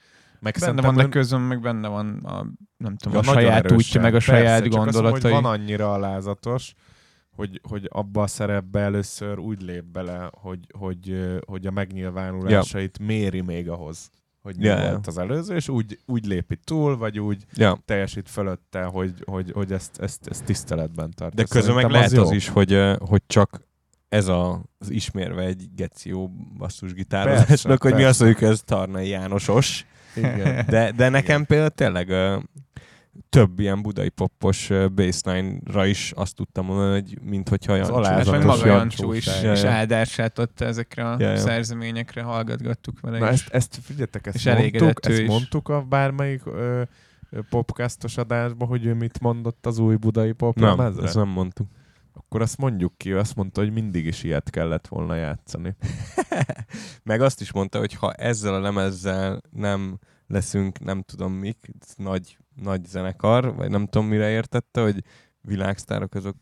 Meg 0.40 0.56
Benne 0.60 0.82
van, 0.82 0.94
de 0.94 1.02
ön- 1.02 1.10
közben 1.10 1.40
meg 1.40 1.60
benne 1.60 1.88
van 1.88 2.18
a, 2.24 2.46
nem 2.76 2.96
tudom, 2.96 3.22
Ja, 3.24 3.30
a 3.30 3.34
saját 3.34 3.58
erősen. 3.58 3.76
útja, 3.76 4.00
meg 4.00 4.10
a 4.10 4.12
Persze, 4.12 4.32
saját 4.32 4.62
csak 4.62 4.66
azt 4.66 4.76
mondom, 4.76 4.92
gondolatai. 5.02 5.32
hogy 5.32 5.42
van 5.42 5.52
annyira 5.52 5.92
alázatos, 5.92 6.74
hogy, 7.38 7.60
hogy 7.68 7.88
abba 7.92 8.22
a 8.22 8.26
szerepbe 8.26 8.80
először 8.80 9.38
úgy 9.38 9.62
lép 9.62 9.84
bele, 9.84 10.30
hogy, 10.32 10.58
hogy, 10.78 11.28
hogy 11.46 11.66
a 11.66 11.70
megnyilvánulásait 11.70 12.98
méri 12.98 13.40
még 13.40 13.68
ahhoz, 13.68 14.10
hogy 14.42 14.56
mi 14.56 14.68
volt 14.68 15.06
az 15.06 15.18
előző, 15.18 15.54
és 15.54 15.68
úgy, 15.68 15.98
úgy 16.06 16.26
lépi 16.26 16.56
túl, 16.64 16.96
vagy 16.96 17.18
úgy 17.18 17.44
Ja. 17.54 17.78
teljesít 17.84 18.28
fölötte, 18.28 18.82
hogy, 18.82 19.12
hogy, 19.24 19.50
hogy 19.52 19.72
ezt, 19.72 20.00
ezt, 20.00 20.26
ezt 20.26 20.44
tiszteletben 20.44 21.10
tartja. 21.16 21.44
De 21.44 21.48
közben 21.50 21.74
meg 21.74 21.90
lehet 21.90 22.12
az, 22.12 22.30
jó. 22.30 22.32
is, 22.32 22.48
hogy, 22.48 22.80
hogy 22.98 23.22
csak 23.26 23.60
ez 24.08 24.28
a, 24.28 24.62
az 24.78 24.90
ismérve 24.90 25.42
egy 25.42 25.68
geció 25.74 26.30
basszusgitározásnak, 26.56 27.82
hogy 27.82 27.92
mi 27.92 27.96
persze. 28.02 28.08
azt 28.08 28.20
mondjuk, 28.20 28.40
hogy 28.40 28.50
ez 28.50 28.62
Tarnai 28.62 29.08
Jánosos. 29.08 29.86
Igen. 30.16 30.66
De, 30.68 30.92
de 30.92 31.08
nekem 31.08 31.46
például 31.46 31.70
tényleg 31.70 32.10
több 33.28 33.58
ilyen 33.60 33.82
budai 33.82 34.08
poppos 34.08 34.70
baseline-ra 34.94 35.86
is 35.86 36.12
azt 36.16 36.34
tudtam 36.34 36.66
mondani, 36.66 36.92
hogy 36.92 37.18
mint 37.22 37.48
hogyha 37.48 37.74
Jancsó. 37.74 37.94
alázatos 37.94 38.30
meg 38.30 38.44
maga 38.44 38.66
Jancsó 38.66 39.12
is, 39.12 39.26
is 39.26 39.42
Ja, 39.42 39.52
ja. 39.54 39.70
áldását 39.70 40.38
ott 40.38 40.60
ezekre 40.60 41.10
a 41.10 41.16
Ja, 41.18 41.28
ja. 41.30 41.36
szerzeményekre 41.36 42.22
hallgatgattuk 42.22 43.00
vele 43.00 43.18
Na 43.18 43.32
is. 43.32 43.32
ezt, 43.32 43.48
ezt 43.54 43.78
figyeljetek, 43.82 44.26
ezt 44.26 44.36
És 44.36 44.44
mondtuk, 44.44 45.06
ezt 45.06 45.18
is. 45.20 45.28
mondtuk 45.28 45.68
a 45.68 45.82
bármelyik 45.82 46.46
ö, 46.46 46.82
popcastos 47.50 48.16
adásban, 48.16 48.68
hogy 48.68 48.84
ő 48.86 48.94
mit 48.94 49.20
mondott 49.20 49.66
az 49.66 49.78
új 49.78 49.96
budai 49.96 50.26
Nem, 50.26 50.36
poplemezre? 50.36 51.02
ezt 51.04 51.14
nem 51.14 51.28
mondtuk. 51.28 51.66
Akkor 52.12 52.42
azt 52.42 52.56
mondjuk 52.58 52.92
ki, 52.96 53.12
azt 53.12 53.34
mondta, 53.36 53.60
hogy 53.60 53.72
mindig 53.72 54.06
is 54.06 54.22
ilyet 54.22 54.50
kellett 54.50 54.86
volna 54.86 55.14
játszani. 55.14 55.76
Meg 57.04 57.20
azt 57.20 57.40
is 57.40 57.52
mondta, 57.52 57.78
hogy 57.78 57.94
ha 57.94 58.12
ezzel 58.12 58.54
a 58.54 58.60
lemezzel 58.60 59.42
nem 59.50 59.98
leszünk, 60.28 60.80
nem 60.80 61.02
tudom 61.02 61.32
mik, 61.32 61.70
nagy, 61.96 62.38
nagy 62.54 62.84
zenekar, 62.84 63.54
vagy 63.54 63.70
nem 63.70 63.86
tudom 63.86 64.08
mire 64.08 64.30
értette, 64.30 64.82
hogy 64.82 65.02
világsztárok 65.40 66.14
azok 66.14 66.36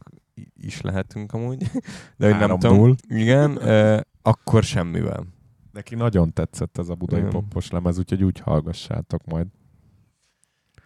is 0.54 0.80
lehetünk 0.80 1.32
amúgy, 1.32 1.70
de 2.18 2.30
hogy 2.30 2.38
nem 2.38 2.56
3-0. 2.56 2.60
tudom. 2.60 2.94
Igen, 3.08 3.56
ö, 3.66 4.00
akkor 4.22 4.62
semmivel. 4.62 5.26
Neki 5.72 5.94
nagyon 5.94 6.32
tetszett 6.32 6.78
ez 6.78 6.88
a 6.88 6.94
budai 6.94 7.18
Igen. 7.18 7.30
popos 7.30 7.70
lemez, 7.70 7.98
úgyhogy 7.98 8.24
úgy 8.24 8.38
hallgassátok 8.38 9.24
majd. 9.24 9.46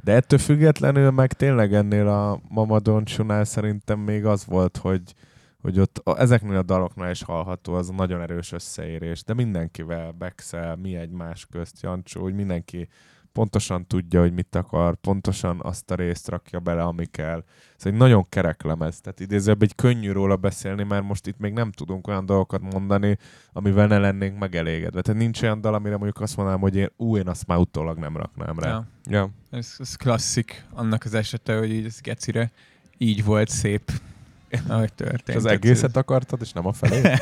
De 0.03 0.13
ettől 0.13 0.39
függetlenül 0.39 1.11
meg 1.11 1.33
tényleg 1.33 1.75
ennél 1.75 2.09
a 2.09 2.41
Mamadoncsonál 2.49 3.45
szerintem 3.45 3.99
még 3.99 4.25
az 4.25 4.45
volt, 4.45 4.77
hogy, 4.77 5.15
hogy 5.61 5.81
ott 5.81 5.99
a, 5.99 6.21
ezeknél 6.21 6.57
a 6.57 6.63
daloknál 6.63 7.11
is 7.11 7.23
hallható 7.23 7.75
az 7.75 7.89
a 7.89 7.93
nagyon 7.93 8.21
erős 8.21 8.53
összeérés, 8.53 9.23
de 9.25 9.35
mindenkivel 9.35 10.11
Bexel, 10.11 10.77
mi 10.77 10.97
egymás 10.97 11.47
közt, 11.51 11.83
Jancsó, 11.83 12.23
hogy 12.23 12.35
mindenki 12.35 12.89
pontosan 13.33 13.87
tudja, 13.87 14.21
hogy 14.21 14.33
mit 14.33 14.55
akar, 14.55 14.97
pontosan 14.97 15.61
azt 15.63 15.91
a 15.91 15.95
részt 15.95 16.29
rakja 16.29 16.61
bele, 16.61 16.83
ami 16.83 17.07
kell. 17.07 17.45
Ez 17.79 17.87
egy 17.87 17.95
nagyon 17.95 18.29
kerek 18.29 18.63
lemez, 18.63 19.01
tehát 19.01 19.21
idézőbb 19.21 19.63
egy 19.63 19.75
könnyű 19.75 20.13
róla 20.13 20.37
beszélni, 20.37 20.83
mert 20.83 21.05
most 21.05 21.27
itt 21.27 21.39
még 21.39 21.53
nem 21.53 21.73
tudunk 21.73 22.07
olyan 22.07 22.27
dolgokat 22.27 22.73
mondani, 22.73 23.19
amivel 23.53 23.87
ne 23.87 23.99
lennénk 23.99 24.39
megelégedve. 24.39 25.01
Tehát 25.01 25.21
nincs 25.21 25.43
olyan 25.43 25.61
dal, 25.61 25.75
amire 25.75 25.97
mondjuk 25.97 26.21
azt 26.21 26.37
mondanám, 26.37 26.61
hogy 26.61 26.77
én, 26.77 26.89
ú, 26.97 27.17
én 27.17 27.29
azt 27.29 27.47
már 27.47 27.59
utólag 27.59 27.99
nem 27.99 28.17
raknám 28.17 28.59
rá. 28.59 28.69
Ja. 28.69 28.87
Ja. 29.05 29.31
Ez, 29.51 29.75
ez 29.79 29.97
klasszik 29.97 30.67
annak 30.73 31.05
az 31.05 31.15
esete, 31.15 31.59
hogy 31.59 31.73
így 31.73 31.85
ez 31.85 32.01
gecire 32.01 32.51
így 32.99 33.25
volt 33.25 33.49
szép, 33.49 33.93
ahogy 34.69 34.93
történt. 34.93 35.29
És 35.29 35.35
az 35.35 35.45
egészet 35.45 35.97
akartad, 35.97 36.41
és 36.43 36.53
nem 36.53 36.67
a 36.67 36.73
felé? 36.73 37.01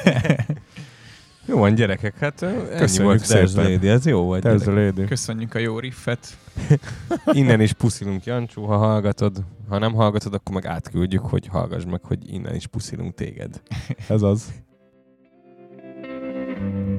Jó 1.48 1.58
van, 1.58 1.74
gyerekek, 1.74 2.18
hát 2.18 2.42
ennyi 2.42 2.68
Köszönjük 2.78 3.04
volt 3.04 3.54
szépen. 3.54 3.82
ez 3.82 4.06
jó 4.06 4.22
volt. 4.22 5.06
Köszönjük 5.06 5.54
a 5.54 5.58
jó 5.58 5.78
riffet. 5.78 6.36
Innen 7.32 7.60
is 7.60 7.72
puszilunk 7.72 8.24
Jancsó, 8.24 8.64
ha 8.66 8.76
hallgatod. 8.76 9.44
Ha 9.68 9.78
nem 9.78 9.92
hallgatod, 9.92 10.34
akkor 10.34 10.54
meg 10.54 10.66
átküldjük, 10.66 11.22
hogy 11.26 11.46
hallgass 11.46 11.84
meg, 11.84 12.04
hogy 12.04 12.32
innen 12.32 12.54
is 12.54 12.66
puszilunk 12.66 13.14
téged. 13.14 13.60
Ez 14.08 14.22
az. 14.22 14.52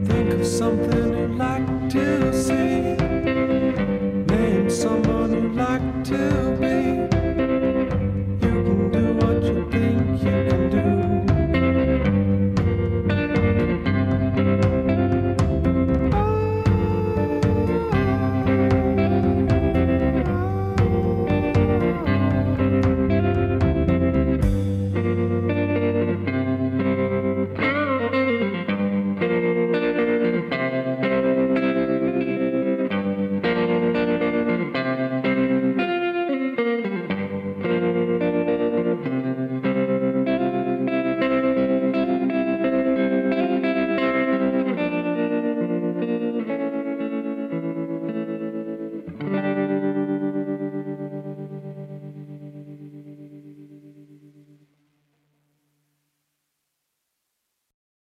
Think 0.07 0.33
of 0.33 0.57
something 0.57 1.13
you'd 1.13 1.37
like 1.37 1.87
to 1.89 2.31
see. 2.31 2.95
Name 4.27 4.69
someone 4.69 5.33
you'd 5.33 5.55
like 5.55 6.03
to 6.03 6.98